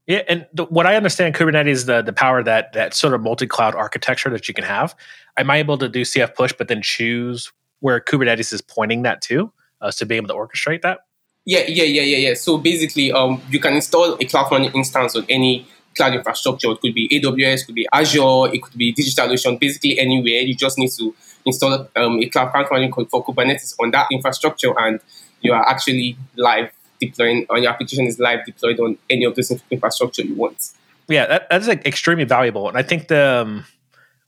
Yeah, 0.07 0.23
and 0.29 0.47
the, 0.53 0.65
what 0.65 0.87
I 0.87 0.97
understand 0.97 1.35
Kubernetes 1.35 1.87
the 1.87 2.03
the 2.03 2.13
power 2.13 2.43
that 2.43 2.73
that 2.73 2.93
sort 2.95 3.15
of 3.15 3.21
multi 3.23 3.47
cloud 3.47 3.75
architecture 3.75 4.31
that 4.31 4.49
you 4.49 4.55
can 4.55 4.65
have. 4.65 4.95
Am 5.39 5.51
I 5.51 5.59
able 5.59 5.79
to 5.79 5.89
do 5.89 6.03
CF 6.03 6.35
push, 6.35 6.53
but 6.53 6.69
then 6.69 6.83
choose 6.83 7.53
where 7.81 8.01
Kubernetes 8.01 8.53
is 8.53 8.61
pointing 8.61 9.03
that 9.03 9.23
to, 9.23 9.53
uh, 9.81 9.91
to 9.93 10.05
be 10.05 10.17
able 10.17 10.29
to 10.29 10.35
orchestrate 10.35 10.83
that? 10.83 11.01
Yeah, 11.45 11.65
yeah, 11.67 11.85
yeah, 11.85 12.03
yeah, 12.03 12.29
yeah. 12.29 12.35
So 12.35 12.59
basically, 12.59 13.11
um, 13.13 13.41
you 13.49 13.59
can 13.59 13.75
install 13.75 14.15
a 14.21 14.25
Cloud 14.25 14.49
Foundry 14.49 14.71
instance 14.75 15.17
on 15.17 15.25
any 15.29 15.67
cloud 15.95 16.15
infrastructure. 16.15 16.71
It 16.73 16.81
could 16.81 16.95
be 16.95 17.09
AWS, 17.09 17.63
it 17.63 17.67
could 17.67 17.75
be 17.75 17.87
Azure, 17.93 18.55
it 18.55 18.63
could 18.63 18.77
be 18.77 18.93
DigitalOcean. 18.93 19.59
Basically, 19.59 19.99
anywhere 19.99 20.41
you 20.43 20.55
just 20.55 20.79
need 20.79 20.91
to 20.99 21.15
install 21.45 21.89
um, 21.97 22.21
a 22.21 22.29
cloud 22.29 22.53
CloudFront 22.53 23.11
for 23.11 23.25
Kubernetes 23.25 23.75
on 23.81 23.91
that 23.93 24.09
infrastructure, 24.11 24.73
and 24.79 25.01
you 25.41 25.53
are 25.53 25.69
actually 25.69 26.17
live 26.37 26.71
deploying 27.01 27.47
on 27.51 27.63
your 27.63 27.73
application 27.73 28.07
is 28.07 28.19
live 28.19 28.45
deployed 28.47 28.79
on 28.79 28.97
any 29.11 29.25
of 29.25 29.35
this 29.35 29.53
infrastructure 29.71 30.23
you 30.23 30.37
want. 30.37 30.73
Yeah, 31.09 31.27
that, 31.27 31.51
that's 31.51 31.67
like 31.67 31.85
extremely 31.85 32.25
valuable, 32.25 32.69
and 32.69 32.79
I 32.79 32.83
think 32.83 33.09
the 33.09 33.43
um, 33.43 33.65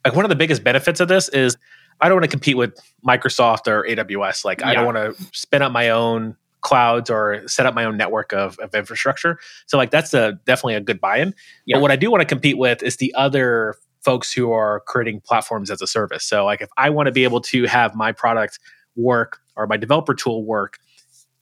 like 0.04 0.14
one 0.14 0.24
of 0.24 0.28
the 0.28 0.36
biggest 0.36 0.64
benefits 0.64 1.00
of 1.00 1.08
this 1.08 1.28
is 1.28 1.56
I 2.00 2.08
don't 2.08 2.16
want 2.16 2.24
to 2.24 2.30
compete 2.30 2.56
with 2.56 2.78
Microsoft 3.06 3.68
or 3.68 3.84
AWS. 3.84 4.44
Like 4.44 4.60
yeah. 4.60 4.68
I 4.68 4.74
don't 4.74 4.84
want 4.84 4.96
to 4.96 5.24
spin 5.32 5.62
up 5.62 5.72
my 5.72 5.90
own 5.90 6.36
clouds 6.64 7.10
or 7.10 7.46
set 7.46 7.66
up 7.66 7.74
my 7.74 7.84
own 7.84 7.96
network 7.96 8.32
of, 8.32 8.58
of 8.58 8.74
infrastructure. 8.74 9.38
So 9.66 9.76
like 9.76 9.92
that's 9.92 10.12
a 10.14 10.32
definitely 10.44 10.74
a 10.74 10.80
good 10.80 11.00
buy-in. 11.00 11.34
Yeah. 11.66 11.76
But 11.76 11.82
what 11.82 11.90
I 11.92 11.96
do 11.96 12.10
want 12.10 12.22
to 12.22 12.26
compete 12.26 12.58
with 12.58 12.82
is 12.82 12.96
the 12.96 13.14
other 13.14 13.76
folks 14.02 14.32
who 14.32 14.50
are 14.50 14.80
creating 14.86 15.20
platforms 15.20 15.70
as 15.70 15.80
a 15.80 15.86
service. 15.86 16.24
So 16.24 16.44
like 16.44 16.60
if 16.60 16.70
I 16.76 16.90
want 16.90 17.06
to 17.06 17.12
be 17.12 17.22
able 17.24 17.40
to 17.42 17.64
have 17.66 17.94
my 17.94 18.10
product 18.10 18.58
work 18.96 19.40
or 19.56 19.66
my 19.66 19.76
developer 19.76 20.14
tool 20.14 20.44
work 20.44 20.78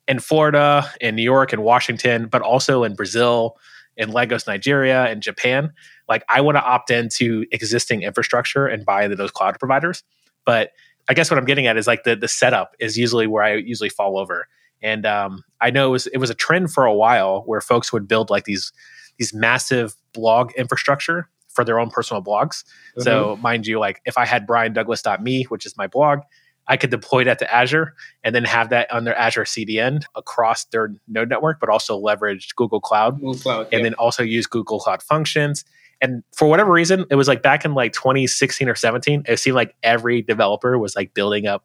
in 0.09 0.19
Florida, 0.19 0.91
in 1.01 1.15
New 1.15 1.23
York, 1.23 1.53
and 1.53 1.63
Washington, 1.63 2.27
but 2.27 2.43
also 2.43 2.85
in 2.85 2.95
Brazil, 2.95 3.57
in 3.97 4.11
Lagos, 4.11 4.47
Nigeria, 4.47 5.05
and 5.05 5.23
Japan, 5.23 5.73
like 6.09 6.25
I 6.29 6.41
want 6.41 6.57
to 6.57 6.63
opt 6.63 6.91
into 6.91 7.47
existing 7.53 8.03
infrastructure 8.03 8.67
and 8.67 8.85
buy 8.85 9.05
into 9.05 9.17
those 9.17 9.31
cloud 9.31 9.59
providers. 9.59 10.03
But 10.45 10.71
I 11.09 11.15
guess 11.15 11.31
what 11.31 11.39
I'm 11.39 11.45
getting 11.45 11.67
at 11.67 11.77
is 11.77 11.87
like 11.87 12.05
the 12.05 12.17
the 12.17 12.29
setup 12.29 12.75
is 12.81 12.97
usually 12.97 13.27
where 13.27 13.43
I 13.43 13.55
usually 13.55 13.89
fall 13.89 14.19
over. 14.19 14.49
And 14.83 15.07
um, 15.07 15.45
I 15.61 15.71
know 15.71 15.89
it 15.89 15.91
was 15.91 16.07
it 16.09 16.19
was 16.19 16.31
a 16.31 16.35
trend 16.35 16.73
for 16.73 16.85
a 16.85 16.95
while 16.95 17.43
where 17.47 17.61
folks 17.61 17.93
would 17.93 18.09
build 18.09 18.31
like 18.31 18.45
these 18.45 18.73
these 19.19 19.33
massive 19.33 19.95
blog 20.13 20.53
infrastructure 20.53 21.29
for 21.49 21.65
their 21.65 21.79
own 21.79 21.91
personal 21.91 22.23
blogs. 22.23 22.65
Mm-hmm. 22.65 23.03
So 23.03 23.37
mind 23.37 23.67
you, 23.67 23.79
like 23.79 24.01
if 24.05 24.19
I 24.19 24.27
had 24.27 24.47
briandouglas.me, 24.47 25.45
which 25.45 25.67
is 25.67 25.77
my 25.77 25.87
blog, 25.87 26.21
I 26.67 26.77
could 26.77 26.91
deploy 26.91 27.25
that 27.25 27.39
to 27.41 27.55
Azure 27.55 27.95
and 28.25 28.35
then 28.35 28.45
have 28.45 28.71
that 28.71 28.91
on 28.93 29.05
their 29.05 29.17
Azure 29.17 29.45
CDN 29.45 30.03
across 30.15 30.65
their 30.67 30.95
node 31.09 31.29
network, 31.29 31.61
but 31.61 31.69
also 31.69 31.97
leverage 31.97 32.55
Google 32.57 32.81
Cloud, 32.81 33.17
Google 33.17 33.35
Cloud 33.35 33.69
and 33.73 33.81
yeah. 33.81 33.83
then 33.83 33.95
also 33.95 34.23
use 34.23 34.47
Google 34.47 34.81
Cloud 34.81 35.03
Functions. 35.03 35.65
And 36.01 36.25
for 36.35 36.49
whatever 36.49 36.73
reason, 36.73 37.05
it 37.11 37.15
was 37.15 37.29
like 37.29 37.43
back 37.43 37.65
in 37.65 37.75
like 37.75 37.93
2016 37.93 38.69
or 38.69 38.75
17, 38.75 39.25
it 39.29 39.39
seemed 39.39 39.55
like 39.55 39.77
every 39.83 40.23
developer 40.23 40.77
was 40.79 40.97
like 40.97 41.15
building 41.15 41.47
up 41.47 41.65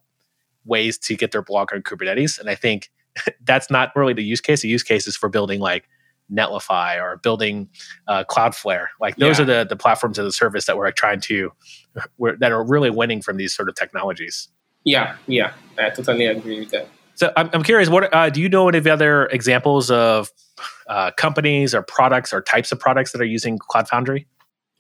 ways 0.66 0.98
to 1.00 1.16
get 1.16 1.32
their 1.32 1.42
blog 1.42 1.74
on 1.74 1.82
Kubernetes. 1.82 2.40
And 2.40 2.50
I 2.50 2.56
think 2.56 2.92
that's 3.44 3.70
not 3.70 3.96
really 3.96 4.14
the 4.14 4.24
use 4.24 4.42
case. 4.42 4.62
The 4.62 4.70
use 4.70 4.84
case 4.84 5.08
is 5.08 5.16
for 5.18 5.30
building 5.30 5.60
like 5.60 5.88
Netlify 6.32 7.02
or 7.02 7.18
building 7.18 7.70
uh, 8.08 8.24
Cloudflare. 8.30 8.88
Like 9.00 9.16
those 9.18 9.38
Yeah. 9.40 9.44
are 9.44 9.46
the 9.46 9.66
the 9.70 9.76
platforms 9.76 10.20
as 10.20 10.26
a 10.26 10.32
service 10.32 10.66
that 10.66 10.78
we're 10.78 10.86
like, 10.86 10.96
trying 10.96 11.22
to 11.22 11.52
we're, 12.18 12.36
that 12.38 12.52
are 12.52 12.64
really 12.64 12.90
winning 12.90 13.22
from 13.22 13.38
these 13.38 13.56
sort 13.56 13.70
of 13.70 13.76
technologies. 13.76 14.50
yeah, 14.84 15.16
yeah. 15.28 15.54
I 15.80 15.90
totally 15.90 16.26
agree 16.26 16.60
with 16.60 16.72
that. 16.72 16.88
So 17.16 17.32
I'm, 17.36 17.50
I'm 17.52 17.64
curious, 17.64 17.90
what 17.90 18.14
uh, 18.14 18.30
do 18.30 18.40
you 18.42 18.48
know 18.50 18.68
any 18.70 18.78
of 18.78 18.86
other 18.86 19.26
examples 19.28 19.90
of 19.90 20.30
uh, 20.88 21.10
companies 21.18 21.74
or 21.74 21.82
products 21.82 22.32
or 22.32 22.42
types 22.42 22.72
of 22.72 22.80
products 22.80 23.12
that 23.14 23.22
are 23.22 23.26
using 23.26 23.58
Cloud 23.58 23.88
Foundry? 23.90 24.28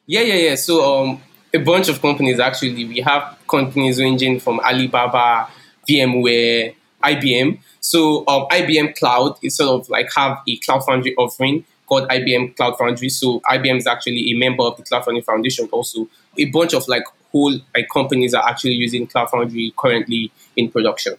Yeah, 0.06 0.22
yeah, 0.22 0.36
yeah. 0.36 0.56
So 0.56 1.02
um, 1.02 1.22
a 1.54 1.58
bunch 1.58 1.90
of 1.90 2.00
companies 2.02 2.40
actually. 2.40 2.86
We 2.86 3.00
have 3.00 3.38
companies 3.48 4.00
ranging 4.00 4.40
from 4.40 4.60
Alibaba, 4.60 5.50
VMware, 5.90 6.76
IBM. 7.04 7.60
So 7.80 8.26
um, 8.28 8.48
IBM 8.52 8.96
Cloud 8.96 9.38
is 9.44 9.58
sort 9.58 9.82
of 9.82 9.90
like 9.90 10.10
have 10.16 10.40
a 10.48 10.58
Cloud 10.58 10.84
Foundry 10.86 11.16
offering 11.16 11.66
called 11.88 12.08
IBM 12.10 12.56
Cloud 12.56 12.78
Foundry. 12.78 13.10
So 13.10 13.40
IBM 13.42 13.78
is 13.78 13.88
actually 13.88 14.32
a 14.32 14.34
member 14.38 14.64
of 14.64 14.78
the 14.78 14.84
Cloud 14.84 15.06
Foundry 15.06 15.22
Foundation. 15.22 15.68
Also, 15.72 16.08
a 16.38 16.46
bunch 16.46 16.74
of 16.74 16.88
like 16.88 17.04
whole 17.32 17.60
like 17.76 17.88
companies 17.92 18.34
are 18.34 18.48
actually 18.48 18.74
using 18.74 19.08
Cloud 19.08 19.30
Foundry 19.30 19.74
currently 19.78 20.32
in 20.56 20.70
production. 20.70 21.16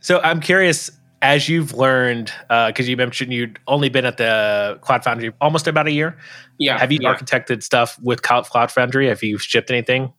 So 0.00 0.20
I'm 0.20 0.40
curious, 0.40 0.90
as 1.22 1.48
you've 1.48 1.74
learned, 1.74 2.32
because 2.48 2.88
you 2.88 2.96
mentioned 2.96 3.32
you'd 3.32 3.58
only 3.66 3.88
been 3.88 4.04
at 4.04 4.16
the 4.16 4.78
Cloud 4.82 5.04
Foundry 5.04 5.32
almost 5.40 5.66
about 5.66 5.88
a 5.88 5.92
year. 5.92 6.16
Yeah. 6.58 6.78
Have 6.78 6.92
you 6.92 7.00
yeah. 7.02 7.14
architected 7.14 7.62
stuff 7.62 7.98
with 8.00 8.22
Cloud, 8.22 8.44
Cloud 8.44 8.70
Foundry? 8.72 9.08
Have 9.08 9.22
you 9.22 9.38
shipped 9.38 9.70
anything? 9.70 10.12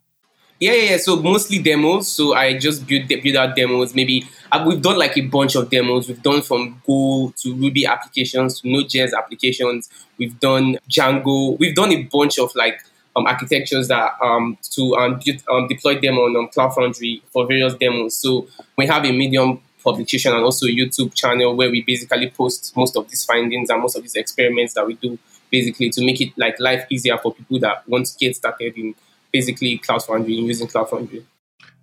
Yeah, 0.60 0.74
yeah, 0.74 0.92
yeah. 0.92 0.98
So 0.98 1.16
mostly 1.16 1.60
demos. 1.60 2.10
So 2.10 2.34
I 2.36 2.58
just 2.58 2.86
build 2.86 3.08
build 3.08 3.36
out 3.38 3.56
demos. 3.56 3.96
Maybe 3.96 4.28
uh, 4.51 4.63
we've 4.68 4.82
done 4.82 4.98
like 4.98 5.18
a 5.18 5.22
bunch 5.22 5.56
of 5.56 5.70
demos. 5.70 6.10
We've 6.10 6.22
done 6.22 6.42
from 6.42 6.82
Go 6.86 7.34
to 7.38 7.56
Ruby 7.56 7.86
applications 7.86 8.60
to 8.60 8.70
Node.js 8.70 9.13
applications. 9.18 9.89
We've 10.18 10.38
done 10.39 10.78
Django. 10.89 11.58
We've 11.58 11.75
done 11.75 11.94
a 11.94 12.04
bunch 12.04 12.39
of 12.39 12.54
like 12.56 12.82
um, 13.16 13.25
architectures 13.25 13.88
that 13.88 14.12
um, 14.22 14.58
to 14.72 14.96
um, 14.98 15.22
build, 15.24 15.42
um, 15.50 15.68
deploy 15.70 16.00
them 16.00 16.18
on 16.18 16.36
um, 16.36 16.50
Cloud 16.50 16.74
Foundry 16.75 17.22
for 17.32 17.48
various 17.48 17.75
demos. 17.75 18.18
So 18.18 18.48
we 18.78 18.86
have 18.88 19.06
a 19.06 19.13
Medium 19.13 19.62
publication 19.82 20.34
and 20.34 20.44
also 20.44 20.66
a 20.66 20.70
YouTube 20.70 21.13
channel 21.13 21.56
where 21.56 21.72
we 21.72 21.84
basically 21.84 22.30
post 22.32 22.75
most 22.75 22.98
of 22.98 23.10
these 23.10 23.24
findings 23.24 23.70
and 23.70 23.82
most 23.82 23.96
of 23.96 24.01
these 24.01 24.16
experiments 24.16 24.74
that 24.74 24.86
we 24.86 24.96
do 24.96 25.18
basically 25.50 25.89
to 25.89 26.06
make 26.06 26.20
it 26.20 26.38
like 26.38 26.60
life 26.60 26.86
easier 26.89 27.18
for 27.18 27.34
people 27.34 27.60
that 27.60 27.88
want 27.88 28.06
to 28.06 28.18
get 28.18 28.36
started 28.36 28.78
in 28.78 28.94
basically 29.31 29.77
Cloud 29.77 30.03
Foundry 30.05 30.38
and 30.38 30.48
using 30.48 30.67
Cloud 30.67 30.89
Foundry. 30.89 31.25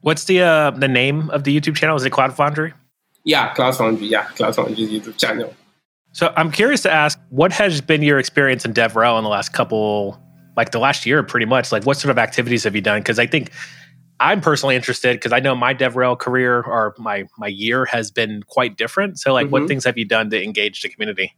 What's 0.00 0.24
the 0.24 0.40
uh, 0.42 0.70
the 0.70 0.88
name 0.88 1.30
of 1.30 1.44
the 1.44 1.58
YouTube 1.58 1.76
channel? 1.76 1.96
Is 1.96 2.04
it 2.04 2.10
Cloud 2.10 2.34
Foundry? 2.34 2.72
Yeah, 3.24 3.52
Cloud 3.54 3.76
Foundry. 3.76 4.06
Yeah, 4.06 4.24
Cloud 4.26 4.54
Foundry's 4.54 4.88
YouTube 4.90 5.16
channel. 5.18 5.54
So 6.12 6.32
I'm 6.36 6.50
curious 6.50 6.82
to 6.82 6.90
ask, 6.92 7.18
what 7.30 7.52
has 7.52 7.80
been 7.80 8.02
your 8.02 8.18
experience 8.18 8.64
in 8.64 8.72
DevRel 8.72 9.18
in 9.18 9.24
the 9.24 9.28
last 9.30 9.52
couple, 9.52 10.18
like 10.56 10.70
the 10.70 10.78
last 10.78 11.04
year, 11.04 11.22
pretty 11.22 11.44
much? 11.44 11.72
Like, 11.72 11.84
what 11.84 11.96
sort 11.98 12.10
of 12.10 12.18
activities 12.18 12.64
have 12.64 12.74
you 12.74 12.80
done? 12.80 13.00
Because 13.00 13.18
I 13.18 13.26
think 13.26 13.50
I'm 14.18 14.40
personally 14.40 14.76
interested 14.76 15.16
because 15.16 15.32
I 15.32 15.40
know 15.40 15.54
my 15.54 15.74
DevRel 15.74 16.18
career 16.18 16.62
or 16.62 16.94
my 16.98 17.24
my 17.36 17.48
year 17.48 17.84
has 17.86 18.10
been 18.10 18.42
quite 18.44 18.76
different. 18.76 19.18
So, 19.18 19.32
like, 19.34 19.48
what 19.48 19.62
Mhm. 19.62 19.68
things 19.68 19.84
have 19.84 19.98
you 19.98 20.06
done 20.06 20.30
to 20.30 20.42
engage 20.42 20.80
the 20.82 20.88
community? 20.88 21.34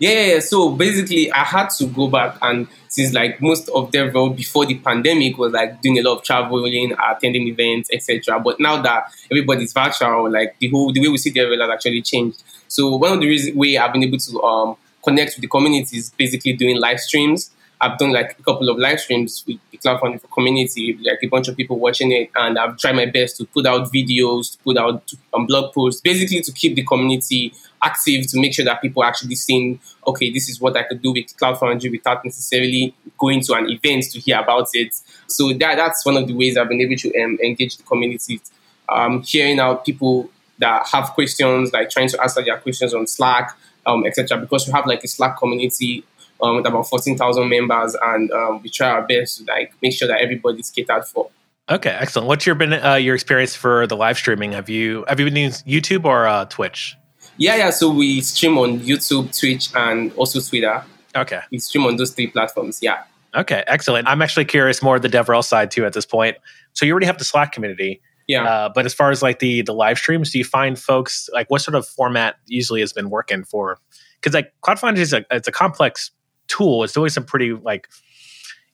Yeah. 0.00 0.40
So 0.40 0.70
basically, 0.70 1.30
I 1.30 1.44
had 1.44 1.68
to 1.78 1.86
go 1.86 2.08
back 2.08 2.38
and 2.40 2.66
since 2.88 3.12
like 3.12 3.40
most 3.40 3.68
of 3.68 3.90
DevRel 3.90 4.34
before 4.34 4.64
the 4.66 4.76
pandemic 4.78 5.36
was 5.36 5.52
like 5.52 5.80
doing 5.82 5.98
a 5.98 6.02
lot 6.02 6.18
of 6.18 6.24
traveling, 6.24 6.92
attending 6.92 7.46
events, 7.46 7.90
etc. 7.92 8.40
But 8.40 8.58
now 8.58 8.80
that 8.80 9.12
everybody's 9.30 9.72
virtual, 9.74 10.30
like 10.30 10.58
the 10.58 10.68
whole 10.70 10.90
the 10.92 11.00
way 11.00 11.08
we 11.08 11.18
see 11.18 11.30
DevRel 11.30 11.60
has 11.60 11.70
actually 11.70 12.02
changed. 12.02 12.42
So 12.66 12.96
one 12.96 13.12
of 13.12 13.20
the 13.20 13.28
reasons 13.28 13.54
way 13.54 13.76
I've 13.76 13.92
been 13.92 14.02
able 14.02 14.18
to 14.18 14.42
um, 14.42 14.76
connect 15.04 15.36
with 15.36 15.42
the 15.42 15.48
community 15.48 15.98
is 15.98 16.10
basically 16.10 16.54
doing 16.54 16.80
live 16.80 16.98
streams. 16.98 17.50
I've 17.82 17.98
done 17.98 18.12
like 18.12 18.38
a 18.38 18.42
couple 18.42 18.68
of 18.68 18.78
live 18.78 19.00
streams 19.00 19.42
with 19.46 19.58
the 19.70 19.78
Cloud 19.78 20.00
community, 20.30 20.98
like 21.02 21.18
a 21.22 21.26
bunch 21.28 21.48
of 21.48 21.56
people 21.56 21.78
watching 21.78 22.12
it, 22.12 22.30
and 22.36 22.58
I've 22.58 22.76
tried 22.76 22.94
my 22.94 23.06
best 23.06 23.38
to 23.38 23.46
put 23.46 23.66
out 23.66 23.90
videos, 23.90 24.52
to 24.52 24.58
put 24.58 24.76
out 24.76 25.10
um, 25.32 25.46
blog 25.46 25.72
posts, 25.72 26.00
basically 26.00 26.42
to 26.42 26.52
keep 26.52 26.74
the 26.74 26.84
community 26.84 27.52
active, 27.82 28.26
to 28.28 28.40
make 28.40 28.54
sure 28.54 28.64
that 28.64 28.80
people 28.82 29.02
are 29.02 29.06
actually 29.06 29.34
seeing, 29.34 29.80
okay, 30.06 30.30
this 30.30 30.48
is 30.48 30.60
what 30.60 30.76
I 30.76 30.82
could 30.82 31.02
do 31.02 31.12
with 31.12 31.36
Cloud 31.36 31.58
Foundry 31.58 31.90
without 31.90 32.24
necessarily 32.24 32.94
going 33.18 33.40
to 33.42 33.54
an 33.54 33.68
event 33.68 34.04
to 34.12 34.20
hear 34.20 34.38
about 34.38 34.68
it. 34.74 34.94
So 35.26 35.52
that 35.54 35.76
that's 35.76 36.04
one 36.04 36.16
of 36.16 36.26
the 36.26 36.34
ways 36.34 36.56
I've 36.56 36.68
been 36.68 36.80
able 36.80 36.96
to 36.96 37.22
um, 37.22 37.38
engage 37.42 37.76
the 37.76 37.82
community, 37.82 38.40
um, 38.88 39.22
hearing 39.22 39.58
out 39.58 39.84
people 39.84 40.30
that 40.58 40.86
have 40.88 41.10
questions, 41.10 41.72
like 41.72 41.90
trying 41.90 42.08
to 42.08 42.20
answer 42.22 42.42
their 42.44 42.58
questions 42.58 42.94
on 42.94 43.06
Slack, 43.06 43.56
um, 43.86 44.04
etc. 44.06 44.38
Because 44.38 44.66
we 44.66 44.72
have 44.72 44.86
like 44.86 45.02
a 45.02 45.08
Slack 45.08 45.38
community 45.38 46.04
um, 46.42 46.56
with 46.56 46.66
about 46.66 46.88
14,000 46.88 47.48
members, 47.48 47.96
and 48.02 48.30
um, 48.30 48.62
we 48.62 48.70
try 48.70 48.90
our 48.90 49.02
best 49.02 49.38
to 49.38 49.44
like 49.44 49.72
make 49.82 49.92
sure 49.92 50.08
that 50.08 50.20
everybody's 50.20 50.70
catered 50.70 51.04
for. 51.04 51.30
Okay, 51.70 51.90
excellent. 51.90 52.26
What's 52.26 52.46
your 52.46 52.56
been 52.56 52.72
uh, 52.72 52.94
your 52.94 53.14
experience 53.14 53.54
for 53.54 53.86
the 53.86 53.96
live 53.96 54.16
streaming? 54.16 54.52
Have 54.52 54.68
you 54.68 55.04
have 55.08 55.20
you 55.20 55.26
been 55.26 55.36
using 55.36 55.66
YouTube 55.66 56.04
or 56.04 56.26
uh, 56.26 56.44
Twitch? 56.46 56.96
Yeah, 57.40 57.56
yeah. 57.56 57.70
So 57.70 57.90
we 57.90 58.20
stream 58.20 58.56
on 58.58 58.80
YouTube, 58.80 59.36
Twitch, 59.38 59.70
and 59.74 60.12
also 60.14 60.40
Twitter. 60.40 60.84
Okay, 61.16 61.40
We 61.50 61.58
stream 61.58 61.86
on 61.86 61.96
those 61.96 62.12
three 62.12 62.28
platforms. 62.28 62.78
Yeah. 62.80 63.02
okay, 63.34 63.64
excellent. 63.66 64.06
I'm 64.06 64.22
actually 64.22 64.44
curious 64.44 64.80
more 64.82 64.94
of 64.96 65.02
the 65.02 65.08
DevRel 65.08 65.42
side 65.42 65.70
too 65.72 65.84
at 65.84 65.92
this 65.94 66.06
point. 66.06 66.36
So 66.74 66.84
you 66.86 66.92
already 66.92 67.06
have 67.06 67.18
the 67.18 67.24
Slack 67.24 67.50
community, 67.50 68.00
Yeah. 68.28 68.44
uh, 68.44 68.68
but 68.72 68.86
as 68.86 68.94
far 68.94 69.10
as 69.10 69.20
like 69.22 69.40
the 69.40 69.62
the 69.62 69.72
live 69.74 69.98
streams, 69.98 70.30
do 70.30 70.38
you 70.38 70.44
find 70.44 70.78
folks 70.78 71.28
like 71.32 71.50
what 71.50 71.62
sort 71.62 71.74
of 71.74 71.84
format 71.88 72.36
usually 72.46 72.80
has 72.80 72.92
been 72.92 73.10
working 73.10 73.42
for? 73.42 73.78
Because 74.20 74.34
like 74.34 74.52
Cloud 74.60 74.78
Foundry 74.78 75.02
is 75.02 75.12
a 75.12 75.24
it's 75.32 75.48
a 75.48 75.52
complex 75.52 76.10
tool. 76.46 76.84
It's 76.84 76.92
doing 76.92 77.10
some 77.10 77.24
pretty 77.24 77.54
like 77.54 77.88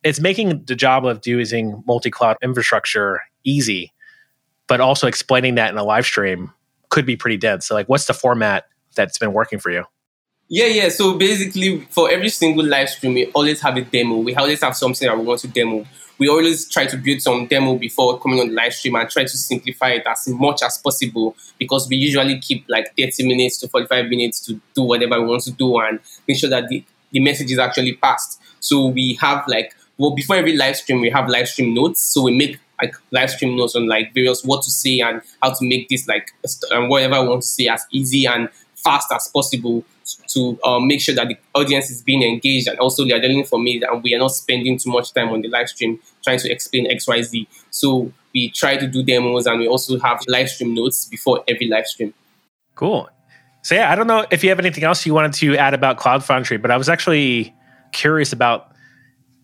it's 0.03 0.21
making 0.21 0.65
the 0.67 0.75
job 0.77 1.07
of 1.07 1.27
using 1.27 1.83
multi 1.87 2.11
cloud 2.11 2.37
infrastructure 2.43 3.21
easy, 3.45 3.93
but 4.67 4.81
also 4.81 5.07
explaining 5.07 5.55
that 5.55 5.71
in 5.71 5.79
a 5.79 5.85
live 5.85 6.05
stream 6.05 6.53
could 6.89 7.07
be 7.07 7.17
pretty 7.17 7.37
dead. 7.37 7.63
So 7.63 7.75
like, 7.75 7.89
what's 7.89 8.07
the 8.07 8.15
format 8.15 8.65
that's 8.95 9.19
been 9.19 9.33
working 9.33 9.59
for 9.59 9.71
you? 9.71 9.85
Yeah, 10.49 10.67
yeah. 10.67 10.89
So 10.91 11.19
basically, 11.19 11.81
for 11.91 12.11
every 12.11 12.29
single 12.29 12.65
live 12.65 12.89
stream, 12.89 13.15
we 13.15 13.27
always 13.33 13.61
have 13.63 13.77
a 13.77 13.83
demo. 13.83 14.19
We 14.19 14.35
always 14.37 14.63
have 14.63 14.77
something 14.77 15.07
that 15.07 15.19
we 15.19 15.25
want 15.25 15.41
to 15.41 15.49
demo. 15.49 15.85
We 16.19 16.29
always 16.29 16.71
try 16.71 16.87
to 16.87 16.97
build 16.97 17.21
some 17.21 17.47
demo 17.47 17.77
before 17.77 18.19
coming 18.21 18.41
on 18.41 18.49
the 18.49 18.55
live 18.55 18.73
stream 18.73 18.95
and 18.95 19.11
try 19.11 19.25
to 19.25 19.29
simplify 19.29 19.91
it 19.91 20.07
as 20.07 20.29
much 20.29 20.63
as 20.63 20.79
possible 20.79 21.37
because 21.59 21.89
we 21.89 21.97
usually 21.97 22.39
keep 22.39 22.65
like 22.69 22.97
30 22.97 23.27
minutes 23.27 23.59
to 23.59 23.69
45 23.69 24.07
minutes 24.07 24.41
to 24.47 24.61
do 24.75 24.83
whatever 24.83 25.21
we 25.21 25.27
want 25.27 25.43
to 25.43 25.53
do 25.53 25.79
and 25.79 25.99
make 26.27 26.39
sure 26.39 26.49
that 26.49 26.69
the, 26.69 26.83
the 27.11 27.21
message 27.21 27.51
is 27.51 27.59
actually 27.59 27.95
passed. 27.95 28.41
So 28.61 28.87
we 28.87 29.15
have 29.15 29.45
like, 29.49 29.75
well, 29.99 30.13
before 30.13 30.37
every 30.37 30.57
live 30.57 30.77
stream, 30.77 31.01
we 31.01 31.11
have 31.11 31.29
live 31.29 31.49
stream 31.49 31.75
notes. 31.75 32.01
So 32.01 32.23
we 32.23 32.37
make 32.37 32.59
like 32.81 32.95
live 33.11 33.31
stream 33.31 33.57
notes 33.57 33.75
on 33.75 33.87
like 33.87 34.13
various 34.15 34.45
what 34.45 34.63
to 34.63 34.71
say 34.71 35.01
and 35.01 35.23
how 35.43 35.51
to 35.51 35.65
make 35.65 35.89
this 35.89 36.07
like 36.07 36.29
and 36.71 36.89
whatever 36.89 37.15
I 37.15 37.21
want 37.21 37.43
to 37.43 37.49
say 37.49 37.69
as 37.69 37.85
easy 37.91 38.27
and 38.27 38.49
fast 38.75 39.11
as 39.13 39.29
possible 39.29 39.85
to 40.29 40.59
um, 40.65 40.87
make 40.87 41.01
sure 41.01 41.15
that 41.15 41.29
the 41.29 41.37
audience 41.55 41.91
is 41.91 42.03
being 42.03 42.23
engaged 42.23 42.69
and 42.69 42.79
also 42.79 43.05
they 43.05 43.13
are 43.13 43.19
learning 43.19 43.45
from 43.45 43.67
it 43.67 43.83
and 43.83 44.03
we 44.03 44.15
are 44.15 44.19
not 44.19 44.29
spending 44.29 44.79
too 44.79 44.91
much 44.91 45.13
time 45.13 45.31
on 45.31 45.41
the 45.41 45.49
live 45.49 45.69
stream 45.69 45.99
trying 46.23 46.39
to 46.39 46.51
explain 46.51 46.89
XYZ. 46.91 47.47
So 47.71 48.13
we 48.33 48.51
try 48.51 48.77
to 48.77 48.87
do 48.87 49.03
demos 49.03 49.47
and 49.47 49.59
we 49.59 49.67
also 49.67 49.99
have 49.99 50.21
live 50.29 50.49
stream 50.49 50.75
notes 50.75 51.07
before 51.07 51.43
every 51.49 51.67
live 51.67 51.87
stream. 51.87 52.15
Cool. 52.77 53.09
So 53.63 53.75
yeah, 53.75 53.91
I 53.91 53.97
don't 53.97 54.07
know 54.07 54.25
if 54.31 54.45
you 54.45 54.51
have 54.51 54.61
anything 54.61 54.85
else 54.85 55.05
you 55.05 55.15
wanted 55.15 55.33
to 55.35 55.57
add 55.57 55.75
about 55.75 55.97
Cloud 55.97 56.23
Foundry, 56.25 56.57
but 56.57 56.71
I 56.71 56.77
was 56.77 56.89
actually 56.89 57.53
curious 57.91 58.33
about 58.33 58.71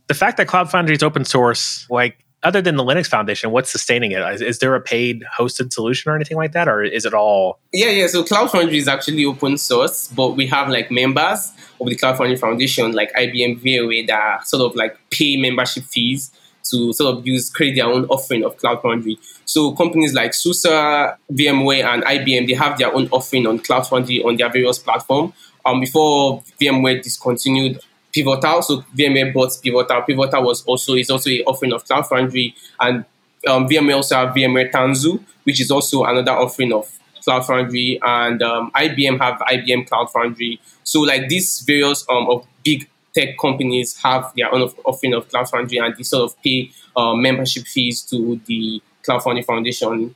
the 0.06 0.14
fact 0.14 0.36
that 0.36 0.46
Cloud 0.46 0.70
Foundry 0.70 0.94
is 0.94 1.02
open 1.02 1.24
source. 1.24 1.86
Like, 1.90 2.21
other 2.42 2.60
than 2.60 2.76
the 2.76 2.84
Linux 2.84 3.06
Foundation, 3.06 3.50
what's 3.50 3.70
sustaining 3.70 4.12
it? 4.12 4.20
Is, 4.34 4.42
is, 4.42 4.58
there 4.58 4.74
a 4.74 4.80
paid 4.80 5.24
hosted 5.38 5.72
solution 5.72 6.10
or 6.10 6.16
anything 6.16 6.36
like 6.36 6.52
that, 6.52 6.68
or 6.68 6.82
is 6.82 7.04
it 7.04 7.14
all? 7.14 7.58
Yeah, 7.72 7.90
yeah. 7.90 8.06
So 8.08 8.24
Cloud 8.24 8.50
Foundry 8.50 8.78
is 8.78 8.88
actually 8.88 9.24
open 9.24 9.58
source, 9.58 10.08
but 10.08 10.30
we 10.30 10.46
have 10.48 10.68
like 10.68 10.90
members 10.90 11.52
of 11.80 11.86
the 11.86 11.94
Cloud 11.94 12.18
Foundry 12.18 12.36
Foundation, 12.36 12.92
like 12.92 13.12
IBM 13.12 13.60
VMware, 13.60 14.06
that 14.08 14.46
sort 14.46 14.62
of 14.62 14.76
like 14.76 14.96
pay 15.10 15.36
membership 15.36 15.84
fees 15.84 16.32
to 16.70 16.92
sort 16.92 17.16
of 17.16 17.26
use 17.26 17.50
create 17.50 17.74
their 17.74 17.86
own 17.86 18.04
offering 18.06 18.44
of 18.44 18.56
Cloud 18.56 18.82
Foundry. 18.82 19.18
So 19.44 19.72
companies 19.72 20.14
like 20.14 20.34
SUSE, 20.34 20.64
VMware, 20.64 21.84
and 21.84 22.02
IBM 22.04 22.46
they 22.46 22.54
have 22.54 22.78
their 22.78 22.94
own 22.94 23.08
offering 23.10 23.46
on 23.46 23.58
Cloud 23.58 23.86
Foundry 23.88 24.22
on 24.22 24.36
their 24.36 24.50
various 24.50 24.78
platforms. 24.78 25.32
Um, 25.64 25.78
before 25.78 26.42
VMware 26.60 27.02
discontinued 27.02 27.80
Pivotal, 28.12 28.62
so 28.62 28.84
VMware 28.96 29.32
bought 29.32 29.50
Pivotal. 29.62 30.02
Pivotal 30.02 30.42
was 30.44 30.62
also 30.64 30.94
is 30.94 31.10
also 31.10 31.30
a 31.30 31.42
offering 31.44 31.72
of 31.72 31.84
Cloud 31.84 32.06
Foundry, 32.08 32.54
and 32.80 33.04
um, 33.48 33.68
VMware 33.68 33.96
also 33.96 34.16
have 34.16 34.34
VMware 34.34 34.70
Tanzu, 34.70 35.22
which 35.44 35.60
is 35.60 35.70
also 35.70 36.04
another 36.04 36.32
offering 36.32 36.72
of 36.72 36.90
Cloud 37.24 37.46
Foundry, 37.46 37.98
and 38.02 38.42
um, 38.42 38.70
IBM 38.72 39.18
have 39.18 39.38
IBM 39.40 39.88
Cloud 39.88 40.10
Foundry. 40.12 40.60
So 40.84 41.00
like 41.00 41.28
these 41.28 41.60
various 41.60 42.04
um, 42.08 42.28
of 42.28 42.46
big 42.64 42.88
tech 43.14 43.38
companies 43.38 43.96
have 44.02 44.32
their 44.36 44.52
own 44.54 44.62
offering 44.84 45.14
of 45.14 45.28
Cloud 45.28 45.48
Foundry 45.50 45.78
and 45.78 45.94
they 45.96 46.02
sort 46.02 46.30
of 46.30 46.42
pay 46.42 46.70
uh, 46.96 47.14
membership 47.14 47.64
fees 47.66 48.02
to 48.02 48.40
the 48.46 48.82
Cloud 49.04 49.22
Foundry 49.22 49.42
Foundation. 49.42 50.14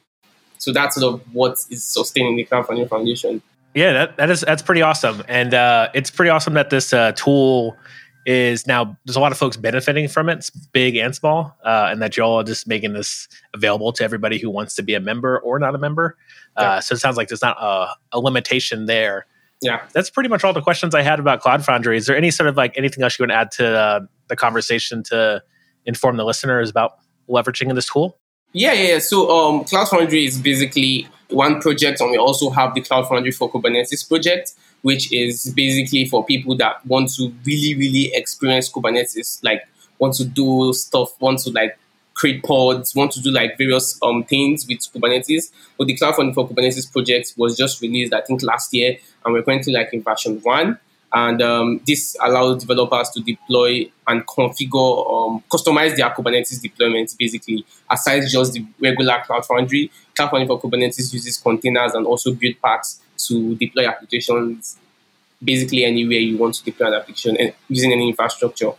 So 0.58 0.72
that's 0.72 0.96
sort 0.96 1.14
of 1.14 1.34
what 1.34 1.52
is 1.70 1.84
sustaining 1.84 2.36
the 2.36 2.44
Cloud 2.44 2.66
Foundry 2.66 2.86
Foundation. 2.86 3.42
Yeah, 3.76 3.92
that, 3.92 4.16
that 4.16 4.30
is 4.30 4.40
that's 4.40 4.62
pretty 4.62 4.82
awesome, 4.82 5.22
and 5.28 5.54
uh, 5.54 5.90
it's 5.94 6.10
pretty 6.10 6.30
awesome 6.30 6.54
that 6.54 6.70
this 6.70 6.92
uh, 6.92 7.12
tool 7.12 7.76
is 8.24 8.66
now. 8.66 8.96
There's 9.04 9.16
a 9.16 9.20
lot 9.20 9.30
of 9.30 9.38
folks 9.38 9.56
benefiting 9.56 10.08
from 10.08 10.28
it, 10.28 10.38
it's 10.38 10.50
big 10.50 10.96
and 10.96 11.14
small, 11.14 11.56
uh, 11.62 11.88
and 11.90 12.02
that 12.02 12.16
y'all 12.16 12.40
are 12.40 12.44
just 12.44 12.66
making 12.66 12.94
this 12.94 13.28
available 13.54 13.92
to 13.92 14.02
everybody 14.02 14.38
who 14.38 14.50
wants 14.50 14.74
to 14.76 14.82
be 14.82 14.94
a 14.94 15.00
member 15.00 15.38
or 15.38 15.58
not 15.58 15.74
a 15.74 15.78
member. 15.78 16.16
Uh, 16.56 16.62
yeah. 16.62 16.80
so 16.80 16.94
it 16.94 16.98
sounds 16.98 17.18
like 17.18 17.28
there's 17.28 17.42
not 17.42 17.56
a, 17.60 17.88
a 18.12 18.18
limitation 18.18 18.86
there 18.86 19.26
yeah, 19.62 19.86
that's 19.92 20.10
pretty 20.10 20.28
much 20.28 20.44
all 20.44 20.52
the 20.52 20.60
questions 20.60 20.94
I 20.94 21.02
had 21.02 21.18
about 21.18 21.40
Cloud 21.40 21.64
Foundry. 21.64 21.96
Is 21.96 22.06
there 22.06 22.16
any 22.16 22.30
sort 22.30 22.48
of 22.48 22.56
like 22.56 22.76
anything 22.76 23.02
else 23.02 23.18
you 23.18 23.22
want 23.22 23.30
to 23.30 23.36
add 23.36 23.50
to 23.52 23.78
uh, 23.78 24.00
the 24.28 24.36
conversation 24.36 25.02
to 25.04 25.42
inform 25.86 26.16
the 26.16 26.24
listeners 26.24 26.68
about 26.68 26.98
leveraging 27.28 27.74
this 27.74 27.86
tool? 27.86 28.18
Yeah, 28.52 28.74
yeah. 28.74 28.98
So 28.98 29.30
um, 29.30 29.64
Cloud 29.64 29.88
Foundry 29.88 30.26
is 30.26 30.38
basically 30.40 31.08
one 31.30 31.60
project, 31.60 32.00
and 32.00 32.10
we 32.10 32.16
also 32.16 32.50
have 32.50 32.74
the 32.74 32.80
Cloud 32.80 33.08
Foundry 33.08 33.30
for 33.30 33.50
Kubernetes 33.50 34.08
project, 34.08 34.54
which 34.82 35.12
is 35.12 35.52
basically 35.56 36.04
for 36.04 36.24
people 36.24 36.56
that 36.56 36.84
want 36.86 37.10
to 37.14 37.32
really, 37.44 37.74
really 37.74 38.12
experience 38.14 38.70
Kubernetes, 38.70 39.42
like 39.42 39.62
want 39.98 40.14
to 40.14 40.24
do 40.24 40.72
stuff, 40.72 41.20
want 41.20 41.40
to 41.40 41.50
like 41.50 41.78
create 42.14 42.42
pods, 42.42 42.94
want 42.94 43.12
to 43.12 43.20
do 43.20 43.30
like 43.30 43.58
various 43.58 43.98
um, 44.02 44.24
things 44.24 44.66
with 44.66 44.78
Kubernetes. 44.78 45.50
But 45.76 45.86
the 45.86 45.96
Cloud 45.96 46.16
Foundry 46.16 46.34
for 46.34 46.48
Kubernetes 46.48 46.90
project 46.90 47.34
was 47.36 47.56
just 47.56 47.82
released, 47.82 48.12
I 48.12 48.20
think, 48.22 48.42
last 48.42 48.72
year, 48.72 48.96
and 49.24 49.34
we're 49.34 49.42
currently 49.42 49.72
like 49.72 49.92
in 49.92 50.02
version 50.02 50.38
one. 50.42 50.78
And 51.16 51.40
um, 51.40 51.80
this 51.86 52.14
allows 52.22 52.60
developers 52.60 53.08
to 53.10 53.20
deploy 53.20 53.90
and 54.06 54.26
configure, 54.26 55.30
um, 55.30 55.42
customize 55.50 55.96
their 55.96 56.10
Kubernetes 56.10 56.60
deployments 56.60 57.16
basically, 57.16 57.64
aside 57.90 58.24
just 58.28 58.52
the 58.52 58.66
regular 58.78 59.22
Cloud 59.24 59.46
Foundry. 59.46 59.90
Cloud 60.14 60.28
Foundry 60.28 60.46
for 60.46 60.60
Kubernetes 60.60 61.14
uses 61.14 61.38
containers 61.38 61.94
and 61.94 62.06
also 62.06 62.34
build 62.34 62.56
packs 62.62 63.00
to 63.16 63.54
deploy 63.54 63.88
applications 63.88 64.76
basically 65.42 65.86
anywhere 65.86 66.18
you 66.18 66.36
want 66.36 66.54
to 66.54 66.64
deploy 66.64 66.88
an 66.88 66.94
application 66.94 67.34
and 67.38 67.54
using 67.68 67.92
any 67.92 68.10
infrastructure. 68.10 68.72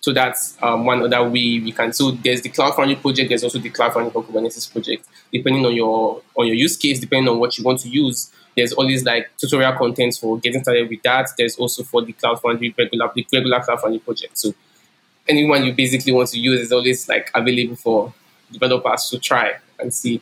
So 0.00 0.14
that's 0.14 0.56
um, 0.62 0.86
one 0.86 1.02
other 1.02 1.22
way 1.24 1.60
we 1.60 1.72
can. 1.72 1.92
So 1.92 2.12
there's 2.12 2.40
the 2.40 2.48
Cloud 2.48 2.74
Foundry 2.76 2.96
project. 2.96 3.28
There's 3.28 3.44
also 3.44 3.58
the 3.58 3.68
Cloud 3.68 3.92
Foundry 3.92 4.10
for 4.12 4.24
Kubernetes 4.24 4.72
project. 4.72 5.06
Depending 5.30 5.66
on 5.66 5.74
your 5.74 6.22
on 6.34 6.46
your 6.46 6.56
use 6.56 6.78
case, 6.78 7.00
depending 7.00 7.28
on 7.28 7.38
what 7.38 7.58
you 7.58 7.64
want 7.64 7.80
to 7.80 7.88
use, 7.90 8.32
there's 8.56 8.72
always 8.72 9.04
like 9.04 9.30
tutorial 9.36 9.72
content 9.72 10.16
for 10.20 10.38
getting 10.38 10.62
started 10.62 10.88
with 10.88 11.02
that. 11.02 11.28
There's 11.36 11.56
also 11.56 11.82
for 11.82 12.02
the 12.02 12.12
Cloud 12.12 12.40
Foundry 12.42 12.74
regular 12.76 13.10
the 13.14 13.26
regular 13.32 13.60
Cloud 13.60 13.80
Foundry 13.80 14.00
project. 14.00 14.38
So 14.38 14.52
anyone 15.28 15.64
you 15.64 15.72
basically 15.72 16.12
want 16.12 16.28
to 16.30 16.38
use 16.38 16.60
is 16.60 16.72
always 16.72 17.08
like 17.08 17.30
available 17.34 17.76
for 17.76 18.14
developers 18.52 19.08
to 19.10 19.18
try 19.18 19.52
and 19.78 19.92
see. 19.92 20.20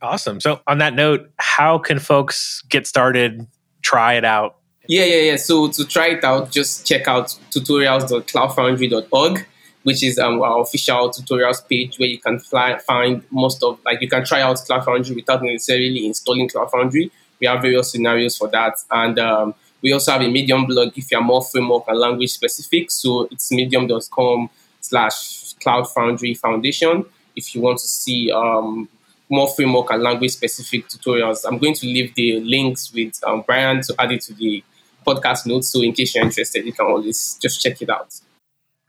Awesome. 0.00 0.40
So 0.40 0.60
on 0.66 0.78
that 0.78 0.94
note, 0.94 1.30
how 1.36 1.78
can 1.78 1.98
folks 1.98 2.62
get 2.68 2.86
started, 2.86 3.46
try 3.82 4.14
it 4.14 4.24
out, 4.24 4.58
yeah, 4.88 5.04
yeah, 5.04 5.20
yeah. 5.20 5.36
So 5.36 5.68
to 5.68 5.84
try 5.84 6.08
it 6.08 6.24
out, 6.24 6.50
just 6.50 6.86
check 6.86 7.06
out 7.06 7.38
tutorials.cloudfoundry.org, 7.50 9.46
which 9.82 10.02
is 10.02 10.18
um, 10.18 10.40
our 10.40 10.62
official 10.62 11.10
tutorials 11.10 11.68
page 11.68 11.98
where 11.98 12.08
you 12.08 12.18
can 12.18 12.38
fly, 12.38 12.78
find 12.78 13.22
most 13.30 13.62
of, 13.62 13.78
like, 13.84 14.00
you 14.00 14.08
can 14.08 14.24
try 14.24 14.40
out 14.40 14.56
Cloud 14.56 14.86
Foundry 14.86 15.14
without 15.14 15.42
necessarily 15.42 16.06
installing 16.06 16.48
Cloud 16.48 16.70
Foundry. 16.70 17.12
We 17.40 17.46
have 17.46 17.62
various 17.62 17.92
scenarios 17.92 18.36
for 18.36 18.48
that. 18.48 18.74
And 18.90 19.18
um, 19.18 19.54
we 19.82 19.92
also 19.92 20.12
have 20.12 20.22
a 20.22 20.28
Medium 20.28 20.66
blog 20.66 20.96
if 20.96 21.10
you're 21.10 21.20
more 21.22 21.42
framework 21.42 21.84
and 21.88 21.98
language 21.98 22.30
specific. 22.30 22.90
So 22.90 23.28
it's 23.30 23.50
medium.com 23.52 24.50
slash 24.80 25.54
Cloud 25.54 25.90
Foundry 25.92 26.34
Foundation. 26.34 27.04
If 27.36 27.54
you 27.54 27.60
want 27.60 27.78
to 27.78 27.86
see 27.88 28.32
um, 28.32 28.88
more 29.28 29.48
framework 29.48 29.90
and 29.90 30.02
language 30.02 30.32
specific 30.32 30.88
tutorials, 30.88 31.44
I'm 31.46 31.58
going 31.58 31.74
to 31.74 31.86
leave 31.86 32.14
the 32.14 32.40
links 32.40 32.92
with 32.92 33.22
um, 33.24 33.44
Brian 33.46 33.82
to 33.82 33.94
add 33.98 34.12
it 34.12 34.22
to 34.22 34.34
the 34.34 34.64
podcast 35.06 35.46
notes. 35.46 35.68
So 35.68 35.82
in 35.82 35.92
case 35.92 36.14
you're 36.14 36.24
interested, 36.24 36.64
you 36.66 36.72
can 36.72 36.86
always 36.86 37.38
just 37.40 37.62
check 37.62 37.80
it 37.80 37.90
out. 37.90 38.14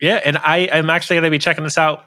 Yeah, 0.02 0.22
and 0.24 0.38
I 0.38 0.60
am 0.60 0.90
actually 0.90 1.16
going 1.16 1.26
to 1.26 1.30
be 1.30 1.40
checking 1.40 1.64
this 1.64 1.78
out. 1.78 2.06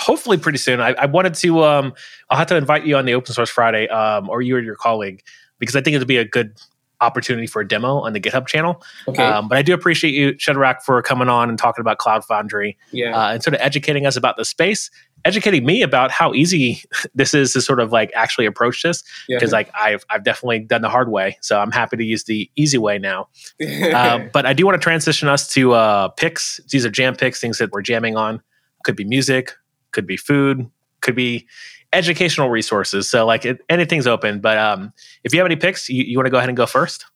Hopefully, 0.00 0.38
pretty 0.38 0.58
soon. 0.58 0.80
I, 0.80 0.94
I 0.98 1.06
wanted 1.06 1.34
to. 1.34 1.64
Um, 1.64 1.92
I'll 2.28 2.38
have 2.38 2.48
to 2.48 2.56
invite 2.56 2.84
you 2.84 2.96
on 2.96 3.04
the 3.04 3.14
Open 3.14 3.32
Source 3.32 3.50
Friday, 3.50 3.88
um, 3.88 4.28
or 4.28 4.42
you 4.42 4.56
or 4.56 4.60
your 4.60 4.76
colleague, 4.76 5.22
because 5.58 5.76
I 5.76 5.80
think 5.80 5.94
it 5.94 5.98
would 5.98 6.08
be 6.08 6.16
a 6.16 6.24
good 6.24 6.54
opportunity 7.00 7.46
for 7.46 7.62
a 7.62 7.68
demo 7.68 7.98
on 8.00 8.12
the 8.12 8.20
GitHub 8.20 8.46
channel. 8.46 8.82
Okay. 9.08 9.22
Um, 9.22 9.48
but 9.48 9.56
I 9.56 9.62
do 9.62 9.72
appreciate 9.72 10.14
you, 10.14 10.34
Shedrack, 10.34 10.82
for 10.82 11.00
coming 11.02 11.28
on 11.28 11.48
and 11.48 11.58
talking 11.58 11.80
about 11.80 11.98
Cloud 11.98 12.24
Foundry 12.26 12.76
yeah. 12.92 13.16
uh, 13.16 13.32
and 13.32 13.42
sort 13.42 13.54
of 13.54 13.60
educating 13.60 14.06
us 14.06 14.16
about 14.16 14.36
the 14.36 14.44
space, 14.44 14.90
educating 15.24 15.64
me 15.64 15.82
about 15.82 16.10
how 16.10 16.34
easy 16.34 16.82
this 17.14 17.34
is 17.34 17.52
to 17.54 17.60
sort 17.60 17.80
of 17.80 17.92
like 17.92 18.10
actually 18.14 18.46
approach 18.46 18.82
this. 18.82 19.02
Because 19.28 19.50
yeah. 19.50 19.56
like 19.56 19.70
I've 19.74 20.04
I've 20.10 20.24
definitely 20.24 20.60
done 20.60 20.82
the 20.82 20.90
hard 20.90 21.10
way, 21.10 21.38
so 21.40 21.58
I'm 21.58 21.72
happy 21.72 21.96
to 21.96 22.04
use 22.04 22.24
the 22.24 22.50
easy 22.56 22.78
way 22.78 22.98
now. 22.98 23.28
uh, 23.92 24.20
but 24.32 24.46
I 24.46 24.52
do 24.52 24.66
want 24.66 24.80
to 24.80 24.82
transition 24.82 25.28
us 25.28 25.48
to 25.54 25.72
uh, 25.72 26.08
picks. 26.08 26.60
These 26.70 26.84
are 26.84 26.90
jam 26.90 27.16
picks, 27.16 27.40
things 27.40 27.58
that 27.58 27.70
we're 27.72 27.82
jamming 27.82 28.16
on. 28.16 28.42
Could 28.84 28.96
be 28.96 29.04
music, 29.04 29.52
could 29.92 30.06
be 30.06 30.16
food, 30.16 30.68
could 31.00 31.14
be 31.14 31.46
educational 31.92 32.50
resources. 32.50 33.08
So 33.08 33.26
like 33.26 33.44
it, 33.44 33.64
anything's 33.68 34.06
open. 34.06 34.40
But 34.40 34.58
um, 34.58 34.92
if 35.24 35.32
you 35.32 35.40
have 35.40 35.46
any 35.46 35.56
picks, 35.56 35.88
you, 35.88 36.04
you 36.04 36.16
want 36.16 36.26
to 36.26 36.30
go 36.30 36.38
ahead 36.38 36.48
and 36.48 36.56
go 36.56 36.66
first. 36.66 37.06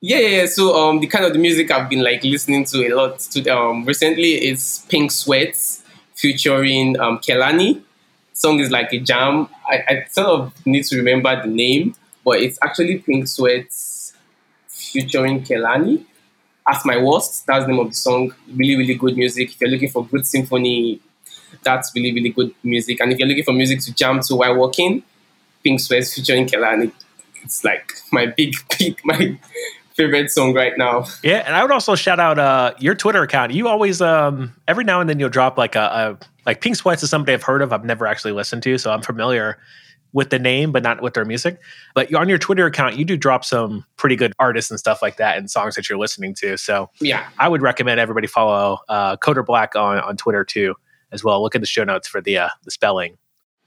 Yeah, 0.00 0.18
yeah, 0.18 0.40
yeah. 0.40 0.46
So 0.46 0.76
um, 0.76 1.00
the 1.00 1.06
kind 1.06 1.24
of 1.24 1.32
the 1.32 1.38
music 1.38 1.70
I've 1.70 1.88
been 1.88 2.02
like 2.02 2.22
listening 2.24 2.64
to 2.66 2.86
a 2.86 2.94
lot 2.94 3.20
to 3.20 3.48
um 3.48 3.84
recently 3.84 4.46
is 4.46 4.84
Pink 4.88 5.10
Sweats 5.10 5.82
featuring 6.14 6.98
um 7.00 7.18
Kehlani. 7.18 7.82
Song 8.34 8.58
is 8.58 8.70
like 8.70 8.92
a 8.92 8.98
jam. 8.98 9.48
I, 9.66 9.84
I 9.88 10.04
sort 10.10 10.26
of 10.26 10.66
need 10.66 10.84
to 10.86 10.96
remember 10.96 11.40
the 11.40 11.48
name, 11.48 11.94
but 12.24 12.40
it's 12.40 12.58
actually 12.62 12.98
Pink 12.98 13.28
Sweats 13.28 14.12
featuring 14.66 15.42
Kehlani. 15.42 16.04
At 16.66 16.84
My 16.84 16.96
Worst, 16.96 17.46
that's 17.46 17.64
the 17.64 17.72
name 17.72 17.80
of 17.80 17.90
the 17.90 17.94
song. 17.94 18.34
Really, 18.54 18.76
really 18.76 18.94
good 18.94 19.16
music. 19.16 19.52
If 19.52 19.60
you're 19.60 19.70
looking 19.70 19.90
for 19.90 20.06
good 20.06 20.26
symphony 20.26 21.00
that's 21.62 21.92
really, 21.94 22.12
really 22.12 22.30
good 22.30 22.54
music. 22.62 23.00
And 23.00 23.12
if 23.12 23.18
you're 23.18 23.28
looking 23.28 23.44
for 23.44 23.52
music 23.52 23.80
to 23.80 23.94
jam 23.94 24.20
to 24.20 24.34
while 24.34 24.54
walking, 24.56 25.02
Pink 25.62 25.80
Sweats 25.80 26.14
featuring 26.14 26.46
Kehlani, 26.46 26.92
it's 27.42 27.64
like 27.64 27.92
my 28.12 28.26
big, 28.26 28.54
big, 28.78 29.00
my 29.04 29.38
favorite 29.94 30.30
song 30.30 30.54
right 30.54 30.76
now. 30.76 31.06
Yeah, 31.22 31.42
and 31.46 31.54
I 31.54 31.62
would 31.62 31.70
also 31.70 31.94
shout 31.94 32.20
out 32.20 32.38
uh, 32.38 32.74
your 32.78 32.94
Twitter 32.94 33.22
account. 33.22 33.52
You 33.52 33.68
always, 33.68 34.00
um, 34.00 34.54
every 34.68 34.84
now 34.84 35.00
and 35.00 35.08
then, 35.08 35.18
you'll 35.18 35.30
drop 35.30 35.56
like 35.56 35.76
a, 35.76 36.18
a 36.20 36.26
like 36.46 36.60
Pink 36.60 36.76
Sweats 36.76 37.02
is 37.02 37.10
somebody 37.10 37.32
I've 37.32 37.42
heard 37.42 37.62
of. 37.62 37.72
I've 37.72 37.84
never 37.84 38.06
actually 38.06 38.32
listened 38.32 38.62
to, 38.64 38.76
so 38.78 38.92
I'm 38.92 39.02
familiar 39.02 39.58
with 40.12 40.30
the 40.30 40.38
name, 40.38 40.70
but 40.70 40.82
not 40.82 41.02
with 41.02 41.14
their 41.14 41.24
music. 41.24 41.60
But 41.94 42.14
on 42.14 42.28
your 42.28 42.38
Twitter 42.38 42.66
account, 42.66 42.96
you 42.96 43.04
do 43.04 43.16
drop 43.16 43.44
some 43.44 43.84
pretty 43.96 44.14
good 44.14 44.32
artists 44.38 44.70
and 44.70 44.78
stuff 44.78 45.02
like 45.02 45.16
that 45.16 45.36
and 45.36 45.50
songs 45.50 45.74
that 45.74 45.88
you're 45.88 45.98
listening 45.98 46.34
to. 46.36 46.56
So 46.56 46.90
yeah, 47.00 47.28
I 47.38 47.48
would 47.48 47.62
recommend 47.62 47.98
everybody 47.98 48.28
follow 48.28 48.78
uh, 48.88 49.16
Coder 49.16 49.44
Black 49.44 49.74
on 49.74 49.98
on 49.98 50.16
Twitter 50.16 50.44
too 50.44 50.76
as 51.14 51.24
well. 51.24 51.40
Look 51.42 51.54
at 51.54 51.62
the 51.62 51.66
show 51.66 51.84
notes 51.84 52.06
for 52.06 52.20
the 52.20 52.36
uh, 52.36 52.48
the 52.64 52.70
spelling. 52.70 53.16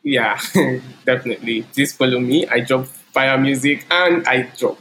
Yeah, 0.03 0.39
definitely. 1.05 1.63
Please 1.73 1.93
follow 1.93 2.19
me. 2.19 2.45
I 2.47 2.59
drop 2.59 2.85
fire 2.85 3.37
music 3.37 3.85
and 3.89 4.27
I 4.27 4.43
drop 4.57 4.77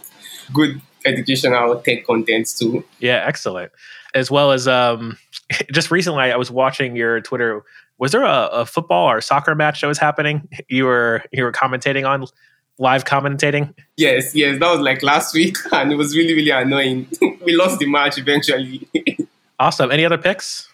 good 0.52 0.80
educational 1.06 1.80
tech 1.80 2.04
contents 2.04 2.58
too. 2.58 2.84
Yeah, 2.98 3.24
excellent. 3.26 3.72
As 4.14 4.30
well 4.30 4.52
as 4.52 4.68
um, 4.68 5.16
just 5.72 5.90
recently, 5.90 6.30
I 6.32 6.36
was 6.36 6.50
watching 6.50 6.96
your 6.96 7.20
Twitter. 7.20 7.64
Was 7.98 8.12
there 8.12 8.24
a, 8.24 8.46
a, 8.52 8.66
football 8.66 9.08
or 9.08 9.22
soccer 9.22 9.54
match 9.54 9.80
that 9.80 9.86
was 9.86 9.98
happening? 9.98 10.48
You 10.68 10.84
were 10.84 11.22
you 11.32 11.44
were 11.44 11.52
commentating 11.52 12.06
on 12.06 12.26
live 12.78 13.04
commentating? 13.04 13.74
Yes, 13.96 14.34
yes, 14.34 14.58
that 14.60 14.70
was 14.70 14.80
like 14.80 15.02
last 15.02 15.34
week, 15.34 15.56
and 15.72 15.92
it 15.92 15.96
was 15.96 16.14
really, 16.16 16.34
really 16.34 16.50
annoying. 16.50 17.08
we 17.44 17.56
lost 17.56 17.78
the 17.78 17.86
match 17.86 18.18
eventually. 18.18 18.86
awesome. 19.58 19.90
Any 19.90 20.04
other 20.04 20.18
picks? 20.18 20.68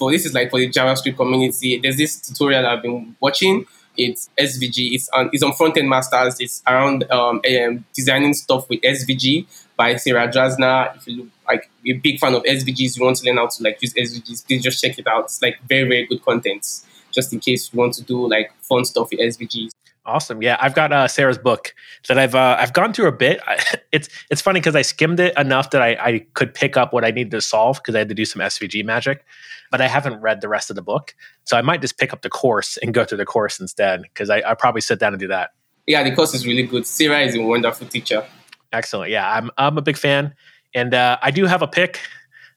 For 0.00 0.10
this 0.10 0.24
is 0.24 0.32
like 0.32 0.48
for 0.50 0.58
the 0.58 0.70
JavaScript 0.70 1.16
community. 1.16 1.78
There's 1.78 1.98
this 1.98 2.18
tutorial 2.18 2.66
I've 2.66 2.80
been 2.80 3.14
watching. 3.20 3.66
It's 3.98 4.30
SVG. 4.38 4.94
It's 4.94 5.10
on 5.10 5.28
it's 5.30 5.42
on 5.42 5.52
Frontend 5.52 5.88
Masters. 5.88 6.40
It's 6.40 6.62
around 6.66 7.04
um, 7.10 7.42
um, 7.46 7.84
designing 7.94 8.32
stuff 8.32 8.66
with 8.70 8.80
SVG 8.80 9.46
by 9.76 9.96
Sarah 9.96 10.26
Drasner. 10.26 10.96
If 10.96 11.06
you 11.06 11.16
look 11.18 11.28
like 11.46 11.70
a 11.86 11.92
big 11.92 12.18
fan 12.18 12.34
of 12.34 12.42
SVGs, 12.44 12.96
you 12.96 13.04
want 13.04 13.18
to 13.18 13.26
learn 13.26 13.36
how 13.36 13.48
to 13.48 13.62
like 13.62 13.76
use 13.82 13.92
SVGs, 13.92 14.46
please 14.46 14.62
just 14.62 14.82
check 14.82 14.98
it 14.98 15.06
out. 15.06 15.24
It's 15.24 15.42
like 15.42 15.60
very, 15.68 15.86
very 15.86 16.06
good 16.06 16.24
content. 16.24 16.66
Just 17.12 17.34
in 17.34 17.40
case 17.40 17.70
you 17.70 17.78
want 17.78 17.92
to 17.94 18.02
do 18.02 18.26
like 18.26 18.54
fun 18.62 18.86
stuff 18.86 19.10
with 19.10 19.20
SVGs. 19.20 19.70
Awesome. 20.06 20.40
Yeah, 20.40 20.56
I've 20.60 20.74
got 20.74 20.92
uh, 20.92 21.08
Sarah's 21.08 21.36
book 21.36 21.74
that 22.08 22.18
I've 22.18 22.34
uh, 22.34 22.56
I've 22.58 22.72
gone 22.72 22.94
through 22.94 23.08
a 23.08 23.12
bit. 23.12 23.40
it's 23.92 24.08
it's 24.30 24.40
funny 24.40 24.58
because 24.58 24.74
I 24.74 24.82
skimmed 24.82 25.20
it 25.20 25.36
enough 25.36 25.70
that 25.70 25.82
I, 25.82 25.90
I 26.00 26.26
could 26.32 26.54
pick 26.54 26.76
up 26.76 26.92
what 26.92 27.04
I 27.04 27.10
needed 27.10 27.32
to 27.32 27.40
solve 27.42 27.76
because 27.76 27.94
I 27.94 27.98
had 27.98 28.08
to 28.08 28.14
do 28.14 28.24
some 28.24 28.40
SVG 28.40 28.84
magic, 28.84 29.24
but 29.70 29.82
I 29.82 29.88
haven't 29.88 30.20
read 30.20 30.40
the 30.40 30.48
rest 30.48 30.70
of 30.70 30.76
the 30.76 30.82
book. 30.82 31.14
So 31.44 31.56
I 31.56 31.62
might 31.62 31.82
just 31.82 31.98
pick 31.98 32.14
up 32.14 32.22
the 32.22 32.30
course 32.30 32.78
and 32.78 32.94
go 32.94 33.04
through 33.04 33.18
the 33.18 33.26
course 33.26 33.60
instead 33.60 34.02
because 34.02 34.30
I 34.30 34.42
I 34.46 34.54
probably 34.54 34.80
sit 34.80 34.98
down 34.98 35.12
and 35.12 35.20
do 35.20 35.28
that. 35.28 35.50
Yeah, 35.86 36.02
the 36.02 36.14
course 36.14 36.34
is 36.34 36.46
really 36.46 36.62
good. 36.62 36.86
Sarah 36.86 37.20
is 37.20 37.36
a 37.36 37.42
wonderful 37.42 37.86
teacher. 37.86 38.26
Excellent. 38.72 39.10
Yeah, 39.10 39.30
I'm 39.30 39.50
I'm 39.58 39.76
a 39.76 39.82
big 39.82 39.98
fan, 39.98 40.34
and 40.74 40.94
uh, 40.94 41.18
I 41.20 41.30
do 41.30 41.44
have 41.44 41.60
a 41.60 41.68
pick. 41.68 42.00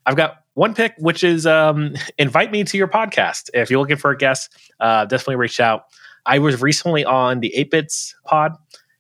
I've 0.05 0.15
got 0.15 0.43
one 0.53 0.73
pick, 0.75 0.93
which 0.97 1.23
is 1.23 1.45
um, 1.45 1.95
invite 2.17 2.51
me 2.51 2.63
to 2.63 2.77
your 2.77 2.87
podcast. 2.87 3.49
If 3.53 3.69
you're 3.69 3.79
looking 3.79 3.97
for 3.97 4.11
a 4.11 4.17
guest, 4.17 4.55
uh, 4.79 5.05
definitely 5.05 5.35
reach 5.37 5.59
out. 5.59 5.85
I 6.25 6.39
was 6.39 6.61
recently 6.61 7.03
on 7.05 7.39
the 7.39 7.53
8 7.55 7.71
Bits 7.71 8.15
pod. 8.25 8.53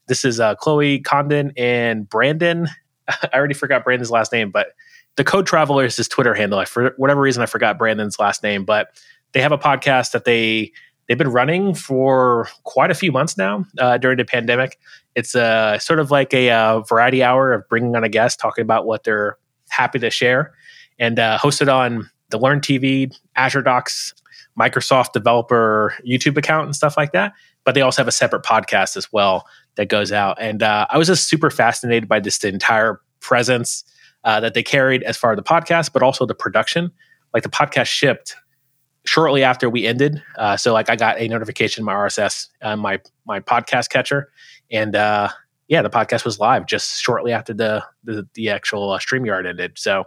This 0.07 0.25
is 0.25 0.39
uh, 0.39 0.55
Chloe 0.55 0.99
Condon 0.99 1.53
and 1.57 2.07
Brandon. 2.07 2.67
I 3.07 3.29
already 3.33 3.53
forgot 3.53 3.83
Brandon's 3.83 4.11
last 4.11 4.31
name, 4.31 4.51
but 4.51 4.67
the 5.15 5.23
Code 5.23 5.45
Traveler 5.45 5.85
is 5.85 5.95
his 5.95 6.07
Twitter 6.07 6.33
handle. 6.33 6.59
I, 6.59 6.65
for 6.65 6.93
whatever 6.97 7.21
reason, 7.21 7.41
I 7.43 7.45
forgot 7.45 7.77
Brandon's 7.77 8.19
last 8.19 8.43
name, 8.43 8.65
but 8.65 8.89
they 9.31 9.41
have 9.41 9.51
a 9.51 9.57
podcast 9.57 10.11
that 10.11 10.25
they 10.25 10.71
they've 11.07 11.17
been 11.17 11.31
running 11.31 11.73
for 11.73 12.47
quite 12.63 12.89
a 12.89 12.93
few 12.93 13.11
months 13.11 13.37
now 13.37 13.65
uh, 13.77 13.97
during 13.97 14.17
the 14.17 14.25
pandemic. 14.25 14.79
It's 15.15 15.35
uh, 15.35 15.77
sort 15.79 15.99
of 15.99 16.11
like 16.11 16.33
a 16.33 16.49
uh, 16.49 16.79
variety 16.81 17.23
hour 17.23 17.53
of 17.53 17.67
bringing 17.67 17.95
on 17.95 18.03
a 18.03 18.09
guest, 18.09 18.39
talking 18.39 18.63
about 18.63 18.85
what 18.85 19.03
they're 19.03 19.37
happy 19.69 19.99
to 19.99 20.09
share, 20.09 20.53
and 20.99 21.19
uh, 21.19 21.37
hosted 21.37 21.71
on 21.71 22.09
the 22.29 22.39
Learn 22.39 22.61
TV, 22.61 23.15
Azure 23.35 23.61
Docs, 23.61 24.13
Microsoft 24.59 25.13
developer 25.13 25.93
YouTube 26.07 26.37
account 26.37 26.65
and 26.65 26.75
stuff 26.75 26.95
like 26.97 27.11
that. 27.11 27.33
But 27.63 27.75
they 27.75 27.81
also 27.81 28.01
have 28.01 28.07
a 28.07 28.11
separate 28.11 28.43
podcast 28.43 28.97
as 28.97 29.11
well 29.11 29.47
that 29.75 29.87
goes 29.87 30.11
out. 30.11 30.37
And 30.39 30.61
uh, 30.61 30.87
I 30.89 30.97
was 30.97 31.07
just 31.07 31.27
super 31.27 31.49
fascinated 31.49 32.07
by 32.07 32.19
this 32.19 32.43
entire 32.43 33.01
presence 33.19 33.83
uh, 34.23 34.39
that 34.39 34.53
they 34.53 34.63
carried 34.63 35.03
as 35.03 35.17
far 35.17 35.31
as 35.31 35.37
the 35.37 35.43
podcast, 35.43 35.93
but 35.93 36.03
also 36.03 36.25
the 36.25 36.35
production. 36.35 36.91
Like 37.33 37.43
the 37.43 37.49
podcast 37.49 37.87
shipped 37.87 38.35
shortly 39.05 39.43
after 39.43 39.69
we 39.69 39.85
ended. 39.85 40.21
Uh, 40.37 40.57
so 40.57 40.73
like 40.73 40.89
I 40.89 40.95
got 40.95 41.19
a 41.19 41.27
notification 41.27 41.81
in 41.81 41.85
my 41.85 41.93
RSS, 41.93 42.47
uh, 42.61 42.75
my 42.75 42.99
my 43.25 43.39
podcast 43.39 43.89
catcher, 43.89 44.29
and 44.71 44.95
uh, 44.95 45.29
yeah, 45.67 45.81
the 45.81 45.89
podcast 45.89 46.25
was 46.25 46.39
live 46.39 46.65
just 46.65 47.01
shortly 47.01 47.31
after 47.31 47.53
the 47.53 47.83
the, 48.03 48.27
the 48.33 48.49
actual 48.49 48.91
uh, 48.91 48.99
StreamYard 48.99 49.47
ended. 49.47 49.73
So, 49.77 50.05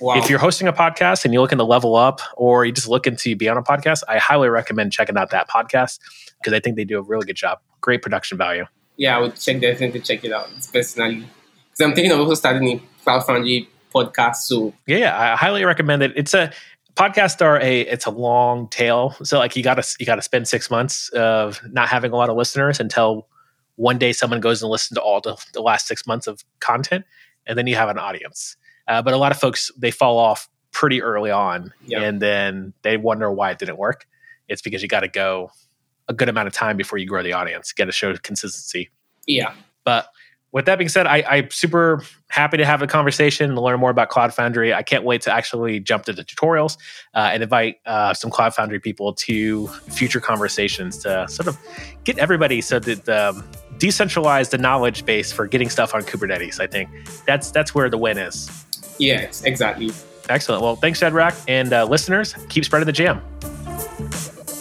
wow. 0.00 0.18
if 0.18 0.28
you're 0.28 0.38
hosting 0.38 0.68
a 0.68 0.72
podcast 0.72 1.24
and 1.24 1.32
you're 1.32 1.42
looking 1.42 1.58
to 1.58 1.64
level 1.64 1.94
up, 1.94 2.20
or 2.36 2.64
you're 2.64 2.74
just 2.74 2.88
looking 2.88 3.16
to 3.16 3.36
be 3.36 3.48
on 3.48 3.56
a 3.56 3.62
podcast, 3.62 4.02
I 4.08 4.18
highly 4.18 4.48
recommend 4.48 4.92
checking 4.92 5.16
out 5.16 5.30
that 5.30 5.48
podcast 5.48 6.00
because 6.38 6.52
I 6.52 6.60
think 6.60 6.76
they 6.76 6.84
do 6.84 6.98
a 6.98 7.02
really 7.02 7.24
good 7.24 7.36
job. 7.36 7.60
Great 7.80 8.02
production 8.02 8.36
value. 8.36 8.64
Yeah, 8.96 9.16
I 9.16 9.20
would 9.20 9.36
check 9.36 9.60
definitely 9.60 10.00
check 10.00 10.24
it 10.24 10.32
out 10.32 10.48
personally 10.72 11.26
because 11.70 11.80
I'm 11.80 11.94
thinking 11.94 12.12
of 12.12 12.20
also 12.20 12.34
starting 12.34 12.68
a 12.68 12.82
Cloud 13.04 13.24
Foundry 13.26 13.68
podcast. 13.94 14.36
So 14.36 14.74
yeah, 14.86 14.98
yeah, 14.98 15.32
I 15.32 15.36
highly 15.36 15.64
recommend 15.64 16.02
it. 16.02 16.12
It's 16.16 16.34
a 16.34 16.52
podcasts 16.96 17.42
are 17.42 17.60
a 17.60 17.82
it's 17.82 18.06
a 18.06 18.10
long 18.10 18.68
tail 18.68 19.14
so 19.22 19.38
like 19.38 19.54
you 19.54 19.62
gotta 19.62 19.86
you 20.00 20.06
gotta 20.06 20.22
spend 20.22 20.48
six 20.48 20.70
months 20.70 21.10
of 21.10 21.60
not 21.70 21.90
having 21.90 22.10
a 22.10 22.16
lot 22.16 22.30
of 22.30 22.36
listeners 22.38 22.80
until 22.80 23.28
one 23.76 23.98
day 23.98 24.12
someone 24.12 24.40
goes 24.40 24.62
and 24.62 24.70
listens 24.70 24.96
to 24.96 25.02
all 25.02 25.20
the, 25.20 25.36
the 25.52 25.62
last 25.62 25.86
six 25.86 26.06
months 26.06 26.26
of 26.26 26.44
content 26.60 27.04
and 27.46 27.56
then 27.56 27.66
you 27.66 27.76
have 27.76 27.88
an 27.88 27.98
audience. 27.98 28.56
Uh, 28.88 29.02
but 29.02 29.14
a 29.14 29.16
lot 29.16 29.32
of 29.32 29.38
folks 29.38 29.70
they 29.76 29.90
fall 29.90 30.18
off 30.18 30.48
pretty 30.72 31.00
early 31.00 31.30
on 31.30 31.72
and 31.94 32.20
then 32.20 32.72
they 32.82 32.96
wonder 32.96 33.30
why 33.30 33.50
it 33.50 33.58
didn't 33.58 33.78
work. 33.78 34.06
It's 34.48 34.62
because 34.62 34.82
you 34.82 34.88
got 34.88 35.00
to 35.00 35.08
go 35.08 35.50
a 36.08 36.12
good 36.12 36.28
amount 36.28 36.46
of 36.46 36.52
time 36.52 36.76
before 36.76 36.98
you 36.98 37.06
grow 37.06 37.22
the 37.22 37.32
audience 37.32 37.72
get 37.72 37.88
a 37.88 37.92
show 37.92 38.14
consistency. 38.16 38.90
Yeah. 39.26 39.54
But 39.84 40.08
with 40.52 40.64
that 40.66 40.78
being 40.78 40.88
said, 40.88 41.06
I, 41.06 41.18
am 41.18 41.50
super 41.50 42.02
happy 42.28 42.56
to 42.56 42.64
have 42.64 42.80
a 42.80 42.86
conversation 42.86 43.50
and 43.50 43.58
learn 43.58 43.78
more 43.78 43.90
about 43.90 44.08
Cloud 44.08 44.32
Foundry. 44.34 44.72
I 44.72 44.82
can't 44.82 45.04
wait 45.04 45.20
to 45.22 45.32
actually 45.32 45.80
jump 45.80 46.04
to 46.04 46.12
the 46.12 46.24
tutorials 46.24 46.78
uh, 47.14 47.30
and 47.32 47.42
invite 47.42 47.76
uh, 47.84 48.14
some 48.14 48.30
Cloud 48.30 48.54
Foundry 48.54 48.80
people 48.80 49.12
to 49.14 49.66
future 49.66 50.20
conversations 50.20 50.98
to 50.98 51.28
sort 51.28 51.48
of 51.48 51.58
get 52.04 52.18
everybody 52.18 52.60
so 52.60 52.78
that 52.78 53.08
um, 53.08 53.44
decentralize 53.78 54.50
the 54.50 54.58
knowledge 54.58 55.04
base 55.04 55.32
for 55.32 55.46
getting 55.46 55.68
stuff 55.68 55.94
on 55.94 56.02
Kubernetes. 56.02 56.60
I 56.60 56.66
think 56.66 56.88
that's 57.26 57.50
that's 57.50 57.74
where 57.74 57.88
the 57.88 57.98
win 57.98 58.18
is. 58.18 58.50
Yes, 58.98 59.42
exactly. 59.44 59.90
Excellent. 60.28 60.62
Well, 60.62 60.76
thanks, 60.76 61.00
Shedrack, 61.00 61.44
and 61.48 61.72
uh, 61.72 61.84
listeners, 61.84 62.34
keep 62.48 62.64
spreading 62.64 62.86
the 62.86 62.92
jam. 62.92 63.22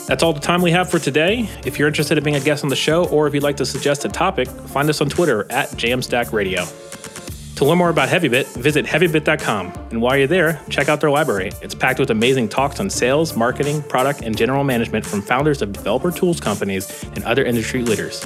That's 0.07 0.21
all 0.21 0.33
the 0.33 0.39
time 0.39 0.61
we 0.61 0.69
have 0.71 0.89
for 0.89 0.99
today. 0.99 1.49
If 1.65 1.79
you're 1.79 1.87
interested 1.87 2.17
in 2.17 2.23
being 2.23 2.35
a 2.35 2.39
guest 2.39 2.63
on 2.63 2.69
the 2.69 2.75
show, 2.75 3.05
or 3.05 3.27
if 3.27 3.33
you'd 3.33 3.41
like 3.41 3.57
to 3.57 3.65
suggest 3.65 4.05
a 4.05 4.09
topic, 4.09 4.47
find 4.47 4.87
us 4.87 5.01
on 5.01 5.09
Twitter 5.09 5.51
at 5.51 5.69
Jamstack 5.69 6.31
Radio. 6.31 6.65
To 7.55 7.65
learn 7.65 7.77
more 7.77 7.89
about 7.89 8.09
Heavybit, 8.09 8.45
visit 8.57 8.85
heavybit.com. 8.85 9.71
And 9.89 10.01
while 10.01 10.17
you're 10.17 10.27
there, 10.27 10.61
check 10.69 10.89
out 10.89 10.99
their 11.01 11.09
library. 11.09 11.53
It's 11.61 11.73
packed 11.73 11.99
with 11.99 12.11
amazing 12.11 12.49
talks 12.49 12.79
on 12.79 12.89
sales, 12.89 13.35
marketing, 13.35 13.81
product, 13.83 14.21
and 14.21 14.37
general 14.37 14.63
management 14.63 15.05
from 15.05 15.21
founders 15.21 15.61
of 15.61 15.71
developer 15.71 16.11
tools 16.11 16.39
companies 16.39 17.03
and 17.15 17.23
other 17.23 17.45
industry 17.45 17.81
leaders. 17.81 18.23